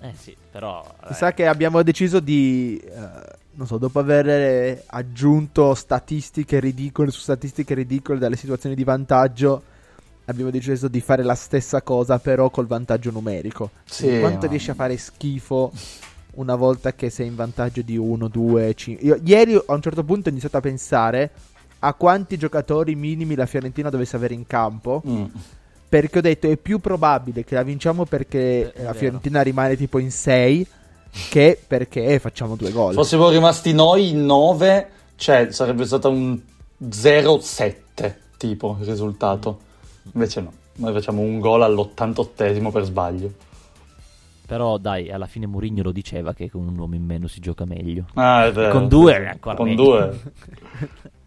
Eh 0.01 0.13
sì, 0.15 0.35
però... 0.51 0.83
Mi 0.83 0.95
vabbè. 1.01 1.13
sa 1.13 1.33
che 1.33 1.47
abbiamo 1.47 1.81
deciso 1.83 2.19
di, 2.19 2.77
eh, 2.77 3.39
non 3.53 3.67
so, 3.67 3.77
dopo 3.77 3.99
aver 3.99 4.83
aggiunto 4.87 5.73
statistiche 5.73 6.59
ridicole 6.59 7.11
su 7.11 7.19
statistiche 7.19 7.73
ridicole 7.73 8.19
dalle 8.19 8.35
situazioni 8.35 8.75
di 8.75 8.83
vantaggio, 8.83 9.63
abbiamo 10.25 10.49
deciso 10.51 10.87
di 10.87 11.01
fare 11.01 11.23
la 11.23 11.35
stessa 11.35 11.81
cosa 11.81 12.19
però 12.19 12.49
col 12.49 12.67
vantaggio 12.67 13.11
numerico. 13.11 13.71
Sì, 13.85 14.19
Quanto 14.19 14.45
ma- 14.45 14.51
riesci 14.51 14.69
a 14.71 14.73
fare 14.75 14.97
schifo 14.97 15.71
una 16.33 16.55
volta 16.55 16.93
che 16.93 17.09
sei 17.09 17.27
in 17.27 17.35
vantaggio 17.35 17.81
di 17.81 17.97
1, 17.97 18.27
2, 18.27 18.73
5? 18.73 19.05
Io, 19.05 19.19
ieri 19.23 19.55
a 19.55 19.73
un 19.73 19.81
certo 19.81 20.03
punto 20.03 20.27
ho 20.29 20.31
iniziato 20.31 20.57
a 20.57 20.61
pensare 20.61 21.29
a 21.79 21.93
quanti 21.95 22.37
giocatori 22.37 22.95
minimi 22.95 23.35
la 23.35 23.45
Fiorentina 23.47 23.89
dovesse 23.89 24.15
avere 24.15 24.33
in 24.33 24.45
campo. 24.47 25.01
Mm. 25.07 25.25
Perché 25.89 26.19
ho 26.19 26.21
detto 26.21 26.47
è 26.49 26.55
più 26.55 26.79
probabile 26.79 27.43
che 27.43 27.55
la 27.55 27.63
vinciamo 27.63 28.05
perché 28.05 28.71
È- 28.71 28.71
è 28.71 28.77
la 28.77 28.87
vero. 28.91 28.97
Fiorentina 28.97 29.41
rimane 29.41 29.75
tipo 29.75 29.97
in 29.99 30.09
6 30.11 30.65
che 31.29 31.59
perché 31.67 32.17
facciamo 32.19 32.55
due 32.55 32.71
gol. 32.71 32.93
Fossimo 32.93 33.27
rimasti 33.29 33.73
noi 33.73 34.11
in 34.11 34.23
9, 34.25 34.89
cioè 35.17 35.47
sarebbe 35.51 35.85
stato 35.85 36.09
un 36.09 36.39
0-7 36.89 38.15
tipo 38.37 38.77
il 38.79 38.85
risultato. 38.87 39.59
Invece 40.13 40.41
no, 40.41 40.51
noi 40.75 40.93
facciamo 40.93 41.21
un 41.21 41.39
gol 41.39 41.61
all'88esimo 41.63 42.71
per 42.71 42.83
sbaglio. 42.83 43.31
Però 44.45 44.77
dai, 44.77 45.09
alla 45.11 45.27
fine 45.27 45.45
Mourinho 45.45 45.81
lo 45.83 45.91
diceva 45.93 46.33
che 46.33 46.49
con 46.49 46.67
un 46.67 46.77
uomo 46.77 46.95
in 46.95 47.05
meno 47.05 47.27
si 47.27 47.39
gioca 47.39 47.63
meglio. 47.65 48.05
Ah, 48.15 48.45
è 48.47 48.51
vero. 48.51 48.71
Con 48.71 48.87
due 48.89 49.15
è 49.15 49.27
ancora 49.27 49.55
Con 49.55 49.67
meglio. 49.69 49.83
due. 49.83 50.21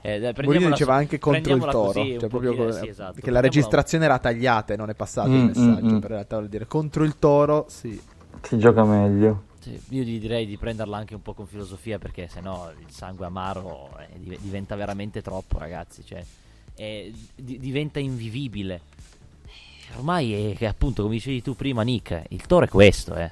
Eh, 0.00 0.20
dai, 0.20 0.32
Mourinho 0.44 0.68
diceva 0.70 0.92
su- 0.94 0.98
anche 1.00 1.18
contro 1.18 1.54
il 1.54 1.60
Toro, 1.60 1.92
così, 2.00 2.16
cioè 2.20 2.28
proprio 2.28 2.54
pochino- 2.54 2.70
co- 2.70 2.72
sì, 2.78 2.86
esatto. 2.88 3.20
che 3.20 3.30
la 3.32 3.40
registrazione 3.40 4.04
era 4.04 4.18
tagliata 4.20 4.72
e 4.72 4.76
non 4.76 4.88
è 4.90 4.94
passato 4.94 5.28
il 5.30 5.34
Mm, 5.42 5.46
messaggio, 5.46 5.84
mm, 5.86 5.88
mm. 5.88 5.94
in 5.96 6.00
realtà 6.06 6.36
vuol 6.36 6.48
dire 6.48 6.66
contro 6.68 7.02
il 7.02 7.18
Toro, 7.18 7.66
sì. 7.68 8.00
Si 8.42 8.58
gioca 8.58 8.84
meglio. 8.84 9.42
Sì, 9.58 9.78
io 9.88 10.02
gli 10.04 10.20
direi 10.20 10.46
di 10.46 10.56
prenderla 10.56 10.96
anche 10.96 11.14
un 11.16 11.20
po' 11.22 11.34
con 11.34 11.46
filosofia 11.46 11.98
perché 11.98 12.28
sennò 12.28 12.70
il 12.78 12.86
sangue 12.90 13.26
amaro 13.26 13.90
eh, 13.98 14.18
div- 14.18 14.38
diventa 14.40 14.76
veramente 14.76 15.20
troppo, 15.20 15.58
ragazzi. 15.58 16.04
Cioè, 16.06 16.24
è- 16.78 17.10
di- 17.34 17.58
diventa 17.58 17.98
invivibile. 17.98 18.80
Ormai 19.96 20.52
è 20.52 20.56
che 20.56 20.66
appunto, 20.66 21.02
come 21.02 21.14
dicevi 21.14 21.42
tu 21.42 21.56
prima, 21.56 21.82
Nick, 21.82 22.22
il 22.28 22.46
toro 22.46 22.66
è 22.66 22.68
questo, 22.68 23.14
eh. 23.16 23.30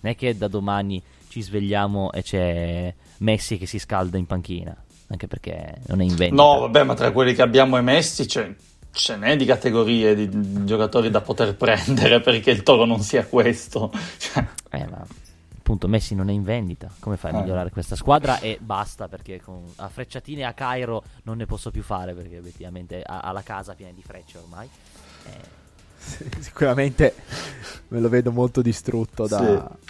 Non 0.00 0.12
è 0.12 0.14
che 0.14 0.36
da 0.36 0.46
domani 0.48 1.02
ci 1.28 1.42
svegliamo 1.42 2.12
e 2.12 2.22
c'è 2.22 2.94
Messi 3.18 3.58
che 3.58 3.66
si 3.66 3.78
scalda 3.78 4.18
in 4.18 4.26
panchina. 4.26 4.76
Anche 5.08 5.26
perché 5.26 5.76
non 5.86 6.00
è 6.00 6.04
in 6.04 6.14
vendita. 6.14 6.42
No, 6.42 6.60
vabbè, 6.60 6.82
ma 6.84 6.94
tra 6.94 7.10
quelli 7.12 7.34
che 7.34 7.42
abbiamo 7.42 7.76
emessi 7.76 8.26
c'è, 8.26 8.54
ce 8.92 9.16
n'è 9.16 9.36
di 9.36 9.44
categorie 9.44 10.14
di 10.14 10.28
di 10.28 10.64
giocatori 10.64 11.10
da 11.10 11.20
poter 11.20 11.56
prendere 11.56 12.20
perché 12.20 12.50
il 12.50 12.62
toro 12.62 12.84
non 12.84 13.00
sia 13.00 13.26
questo. 13.26 13.90
Eh, 14.70 14.86
ma 14.86 15.06
appunto 15.64 15.88
Messi 15.88 16.14
non 16.14 16.28
è 16.28 16.32
in 16.32 16.42
vendita. 16.42 16.90
Come 17.00 17.16
fai 17.16 17.32
a 17.32 17.38
Eh. 17.38 17.40
migliorare 17.40 17.70
questa 17.70 17.96
squadra? 17.96 18.38
E 18.38 18.58
basta 18.60 19.08
perché 19.08 19.40
con, 19.40 19.64
a 19.76 19.88
frecciatine 19.88 20.44
a 20.44 20.52
Cairo 20.52 21.02
non 21.22 21.38
ne 21.38 21.46
posso 21.46 21.70
più 21.70 21.82
fare 21.82 22.12
perché 22.12 22.36
effettivamente 22.36 23.02
ha, 23.02 23.32
la 23.32 23.42
casa 23.42 23.72
piena 23.74 23.92
di 23.92 24.02
frecce 24.02 24.36
ormai. 24.36 24.68
Eh, 25.26 25.62
Sicuramente 26.38 27.14
me 27.88 27.98
lo 27.98 28.10
vedo 28.10 28.30
molto 28.30 28.60
distrutto 28.60 29.26
da... 29.26 29.38
Sì. 29.38 29.86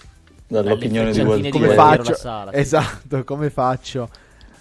dall'opinione 0.46 1.10
di 1.10 1.18
di 1.40 1.50
come 1.50 1.66
Guerriero 1.66 1.74
faccio 2.04 2.10
La 2.10 2.16
Sala, 2.16 2.50
sì. 2.52 2.56
esatto 2.58 3.24
come 3.24 3.50
faccio 3.50 4.08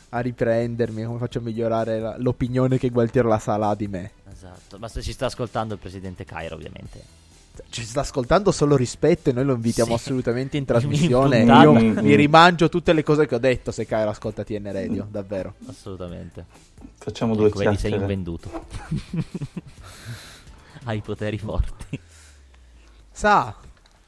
a 0.09 0.19
riprendermi 0.19 1.03
come 1.03 1.19
faccio 1.19 1.37
a 1.37 1.41
migliorare 1.41 1.99
la- 1.99 2.15
l'opinione 2.17 2.79
che 2.79 2.89
Gualtiero 2.89 3.27
La 3.27 3.37
Sala 3.37 3.67
ha 3.67 3.75
di 3.75 3.87
me 3.87 4.11
esatto. 4.31 4.79
Ma 4.79 4.87
se 4.87 5.03
ci 5.03 5.11
sta 5.11 5.27
ascoltando 5.27 5.75
il 5.75 5.79
presidente 5.79 6.25
Cairo, 6.25 6.55
ovviamente. 6.55 7.21
Ci 7.69 7.83
sta 7.83 8.01
ascoltando 8.01 8.51
solo 8.51 8.75
rispetto 8.75 9.29
e 9.29 9.33
noi 9.33 9.45
lo 9.45 9.53
invitiamo 9.53 9.95
Sì. 9.95 10.03
assolutamente 10.03 10.57
in 10.57 10.65
trasmissione 10.65 11.39
In 11.41 11.47
io 11.49 11.73
mi 11.73 12.15
rimangio 12.15 12.69
tutte 12.69 12.93
le 12.93 13.03
cose 13.03 13.27
che 13.27 13.35
ho 13.35 13.39
detto 13.39 13.71
se 13.71 13.85
Cairo 13.85 14.09
ascolta 14.09 14.43
TN 14.43 14.71
Radio 14.71 15.07
davvero 15.09 15.53
Assolutamente. 15.67 16.45
Facciamo 16.97 17.35
due 17.35 17.47
Ecco, 17.47 17.59
vedi, 17.59 17.77
sei 17.77 17.91
chiacchiere. 17.91 18.13
invenduto. 18.13 18.49
Hai 20.85 20.99
poteri 21.01 21.37
forti. 21.37 21.99
sa 23.11 23.55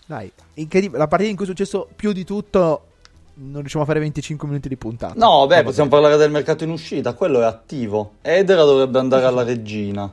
dai 0.07 0.31
incredibile 0.55 0.99
la 0.99 1.07
partita 1.07 1.29
in 1.29 1.35
cui 1.35 1.45
è 1.45 1.47
successo 1.47 1.87
più 1.95 2.11
di 2.11 2.23
tutto 2.23 2.87
non 3.35 3.59
riusciamo 3.61 3.83
a 3.83 3.87
fare 3.87 3.99
25 3.99 4.47
minuti 4.47 4.67
di 4.69 4.77
puntata 4.77 5.13
No, 5.15 5.45
beh, 5.47 5.63
possiamo 5.63 5.89
parlare 5.89 6.15
del 6.17 6.31
mercato 6.31 6.63
in 6.63 6.69
uscita, 6.69 7.13
quello 7.13 7.41
è 7.41 7.43
attivo. 7.43 8.13
Edera 8.21 8.63
dovrebbe 8.63 8.97
andare 8.99 9.25
alla 9.25 9.43
regina. 9.43 10.09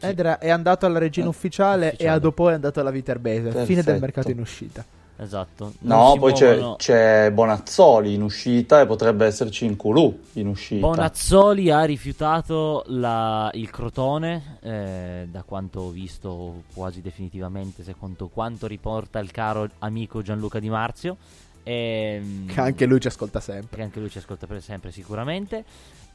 Edra 0.00 0.38
è 0.38 0.48
andato 0.50 0.86
alla 0.86 0.98
regina 0.98 1.26
Eh, 1.26 1.30
ufficiale, 1.30 1.84
e 1.86 1.88
ufficiale. 1.94 2.16
a 2.16 2.18
dopo 2.18 2.48
è 2.50 2.54
andato 2.54 2.80
alla 2.80 2.90
Viterbese. 2.90 3.50
Fine 3.50 3.64
del 3.64 3.66
Perfetto. 3.66 3.98
mercato 4.00 4.30
in 4.30 4.38
uscita. 4.40 4.84
Esatto. 5.20 5.72
Non 5.80 5.98
No, 5.98 6.16
poi 6.16 6.32
c'è, 6.32 6.74
c'è 6.76 7.32
Bonazzoli 7.32 8.14
in 8.14 8.22
uscita 8.22 8.80
e 8.80 8.86
potrebbe 8.86 9.26
esserci 9.26 9.64
in 9.64 9.74
Culù 9.74 10.16
in 10.34 10.46
uscita. 10.46 10.86
Bonazzoli 10.86 11.72
ha 11.72 11.82
rifiutato 11.82 12.84
la- 12.86 13.50
il 13.54 13.68
Crotone, 13.68 14.58
eh, 14.60 15.26
da 15.28 15.42
quanto 15.42 15.80
ho 15.80 15.88
visto 15.90 16.62
quasi 16.72 17.00
definitivamente, 17.00 17.82
secondo 17.82 18.28
quanto 18.28 18.68
riporta 18.68 19.18
il 19.18 19.32
caro 19.32 19.68
amico 19.80 20.22
Gianluca 20.22 20.60
Di 20.60 20.68
Marzio. 20.70 21.16
Ehm, 21.64 22.46
Che 22.46 22.60
anche 22.60 22.86
lui 22.86 23.00
ci 23.00 23.08
ascolta 23.08 23.40
sempre. 23.40 23.76
che 23.78 23.82
anche 23.82 23.98
lui 24.00 24.08
ci 24.10 24.18
ascolta 24.18 24.46
per 24.46 24.62
sempre 24.62 24.92
sicuramente. 24.92 25.64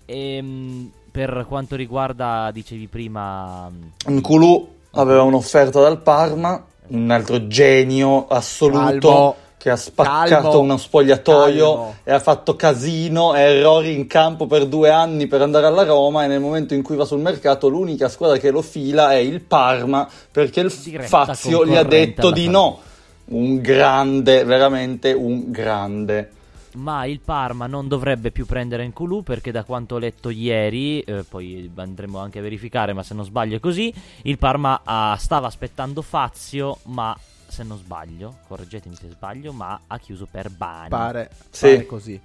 Ehm, 0.05 0.91
per 1.11 1.45
quanto 1.47 1.75
riguarda, 1.75 2.49
dicevi 2.51 2.87
prima, 2.87 3.69
In 4.07 4.21
Culù 4.21 4.67
aveva 4.91 5.21
un'offerta 5.23 5.79
dal 5.79 6.01
Parma, 6.01 6.63
un 6.87 7.11
altro 7.11 7.47
genio 7.47 8.27
assoluto 8.27 9.07
Calmo. 9.07 9.35
che 9.57 9.69
ha 9.69 9.75
spaccato 9.75 10.41
Calmo. 10.41 10.59
uno 10.59 10.77
spogliatoio 10.77 11.73
Calmo. 11.73 11.95
e 12.03 12.11
ha 12.11 12.19
fatto 12.19 12.55
casino 12.55 13.33
e 13.35 13.41
errori 13.41 13.93
in 13.93 14.07
campo 14.07 14.47
per 14.47 14.65
due 14.65 14.89
anni 14.89 15.27
per 15.27 15.41
andare 15.41 15.67
alla 15.67 15.83
Roma 15.83 16.23
e 16.23 16.27
nel 16.27 16.39
momento 16.39 16.73
in 16.73 16.81
cui 16.83 16.95
va 16.95 17.05
sul 17.05 17.19
mercato 17.21 17.69
l'unica 17.69 18.09
squadra 18.09 18.37
che 18.37 18.51
lo 18.51 18.61
fila 18.61 19.11
è 19.13 19.17
il 19.17 19.41
Parma 19.41 20.07
perché 20.31 20.59
il 20.61 20.73
Diretta 20.83 21.07
Fazio 21.25 21.65
gli 21.65 21.75
ha 21.75 21.83
detto 21.83 22.31
di 22.31 22.47
no. 22.49 22.79
Un 23.25 23.61
grande, 23.61 24.43
veramente 24.43 25.13
un 25.13 25.49
grande. 25.49 26.29
Ma 26.75 27.05
il 27.05 27.19
Parma 27.19 27.67
non 27.67 27.88
dovrebbe 27.88 28.31
più 28.31 28.45
prendere 28.45 28.83
in 28.83 28.93
Culù 28.93 29.23
perché 29.23 29.51
da 29.51 29.63
quanto 29.63 29.95
ho 29.95 29.97
letto 29.97 30.29
ieri, 30.29 31.01
eh, 31.01 31.23
poi 31.23 31.71
andremo 31.75 32.19
anche 32.19 32.39
a 32.39 32.41
verificare, 32.41 32.93
ma 32.93 33.03
se 33.03 33.13
non 33.13 33.25
sbaglio 33.25 33.57
è 33.57 33.59
così, 33.59 33.93
il 34.23 34.38
Parma 34.38 34.81
ah, 34.83 35.15
stava 35.19 35.47
aspettando 35.47 36.01
Fazio, 36.01 36.79
ma 36.86 37.17
se 37.47 37.63
non 37.63 37.77
sbaglio, 37.77 38.39
correggetemi 38.47 38.95
se 38.95 39.09
sbaglio, 39.09 39.53
ma 39.53 39.79
ha 39.86 39.99
chiuso 39.99 40.27
per 40.29 40.49
Bani. 40.49 40.89
Pare, 40.89 41.29
Sì. 41.49 41.67
pare 41.67 41.86
così. 41.86 42.21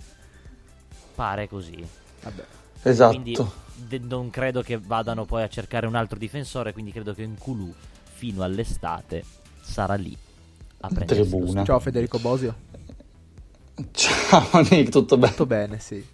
Pare 1.15 1.49
così. 1.49 1.87
Vabbè. 2.23 2.45
Esatto. 2.83 3.11
Quindi 3.11 3.37
de- 3.75 3.99
non 3.99 4.31
credo 4.31 4.63
che 4.63 4.79
vadano 4.79 5.25
poi 5.25 5.43
a 5.43 5.49
cercare 5.49 5.87
un 5.87 5.95
altro 5.95 6.19
difensore, 6.19 6.73
quindi 6.73 6.93
credo 6.93 7.13
che 7.13 7.23
in 7.23 7.37
Culù 7.37 7.73
fino 8.05 8.43
all'estate 8.43 9.25
sarà 9.61 9.95
lì 9.95 10.17
a 10.81 10.89
prendere 10.89 11.21
Tribuna. 11.21 11.65
Ciao 11.65 11.81
Federico 11.81 12.19
Bosio. 12.19 12.55
Ciao 13.93 14.61
Nick, 14.71 14.91
tutto 14.91 15.17
bene? 15.17 15.33
Tutto 15.33 15.47
bene, 15.47 15.79
sì. 15.79 16.05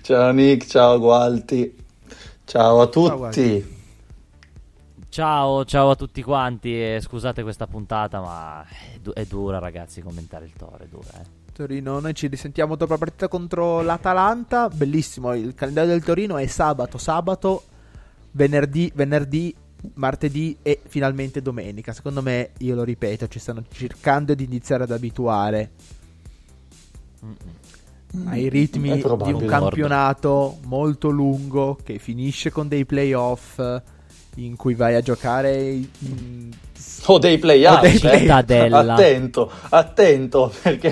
Ciao 0.00 0.32
Nick, 0.32 0.66
ciao 0.66 0.98
Gualti. 0.98 1.76
Ciao 2.44 2.80
a 2.80 2.86
tutti. 2.86 3.80
Ciao, 5.10 5.64
ciao 5.66 5.90
a 5.90 5.94
tutti 5.94 6.22
quanti 6.22 6.72
e 6.74 6.98
scusate 7.02 7.42
questa 7.42 7.66
puntata, 7.66 8.20
ma 8.20 8.64
è, 8.66 8.98
du- 8.98 9.12
è 9.12 9.26
dura 9.26 9.58
ragazzi 9.58 10.00
commentare 10.00 10.46
il 10.46 10.52
Toro, 10.56 10.78
è 10.78 10.86
dura, 10.86 11.20
eh. 11.20 11.40
Torino, 11.52 12.00
noi 12.00 12.14
ci 12.14 12.28
risentiamo 12.28 12.76
dopo 12.76 12.92
la 12.92 12.98
partita 12.98 13.28
contro 13.28 13.82
l'Atalanta. 13.82 14.70
Bellissimo, 14.70 15.34
il 15.34 15.54
calendario 15.54 15.90
del 15.90 16.02
Torino 16.02 16.38
è 16.38 16.46
sabato, 16.46 16.96
sabato, 16.96 17.64
venerdì, 18.30 18.90
venerdì, 18.94 19.54
martedì 19.94 20.56
e 20.62 20.80
finalmente 20.86 21.42
domenica. 21.42 21.92
Secondo 21.92 22.22
me, 22.22 22.52
io 22.58 22.74
lo 22.74 22.84
ripeto, 22.84 23.28
ci 23.28 23.38
stanno 23.38 23.64
cercando 23.70 24.34
di 24.34 24.44
iniziare 24.44 24.84
ad 24.84 24.92
abituare. 24.92 25.72
Ai 28.26 28.48
ritmi 28.48 28.94
di 29.00 29.32
un 29.32 29.46
campionato 29.46 30.58
molto 30.64 31.08
lungo 31.08 31.78
che 31.82 31.98
finisce 31.98 32.50
con 32.50 32.68
dei 32.68 32.84
playoff 32.84 33.58
in 34.36 34.56
cui 34.56 34.74
vai 34.74 34.94
a 34.94 35.00
giocare 35.00 35.62
in- 35.70 36.50
O 37.06 37.18
dei 37.18 37.38
play-out. 37.38 37.84
Eh. 37.84 37.98
play- 37.98 38.18
Cittadella. 38.20 38.94
Attento, 38.94 39.50
attento, 39.70 40.52
perché... 40.62 40.90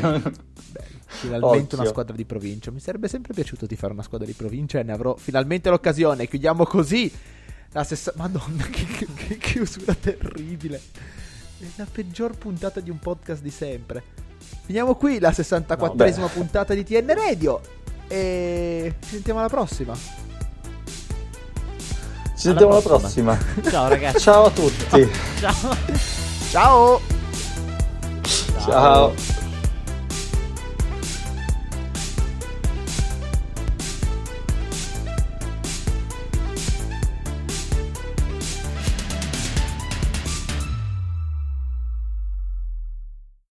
finalmente 1.07 1.75
una 1.75 1.83
Occhio. 1.83 1.87
squadra 1.87 2.14
di 2.16 2.25
provincia. 2.25 2.71
Mi 2.71 2.81
sarebbe 2.81 3.09
sempre 3.09 3.35
piaciuto 3.35 3.66
di 3.66 3.77
fare 3.77 3.93
una 3.93 4.03
squadra 4.03 4.27
di 4.27 4.33
provincia 4.33 4.79
e 4.79 4.83
ne 4.83 4.93
avrò 4.93 5.16
finalmente 5.16 5.69
l'occasione. 5.71 6.27
Chiudiamo 6.29 6.64
così 6.64 7.11
la 7.73 7.85
sessa... 7.85 8.12
Madonna, 8.16 8.64
che, 8.64 8.85
che- 8.85 9.07
che 9.14 9.37
chiusura 9.38 9.95
terribile. 9.95 10.81
È 11.59 11.64
la 11.77 11.87
peggior 11.90 12.37
puntata 12.37 12.81
di 12.81 12.90
un 12.90 12.99
podcast 12.99 13.43
di 13.43 13.51
sempre. 13.51 14.03
Finiamo 14.64 14.94
qui 14.94 15.18
la 15.18 15.31
64esima 15.31 16.20
No, 16.20 16.29
puntata 16.29 16.74
di 16.74 16.85
TN 16.85 17.12
Radio 17.14 17.61
e 18.07 18.94
ci 19.00 19.09
sentiamo 19.11 19.40
alla 19.40 19.48
prossima. 19.48 19.94
Ci 22.35 22.46
sentiamo 22.46 22.72
alla 22.72 22.81
prossima. 22.81 23.37
prossima. 23.37 23.70
Ciao 23.70 23.88
ragazzi. 23.88 24.18
Ciao 24.20 24.44
a 24.44 24.50
tutti. 24.50 25.11
Ciao. 25.40 25.76
Ciao! 26.50 27.00
Ciao. 28.59 29.48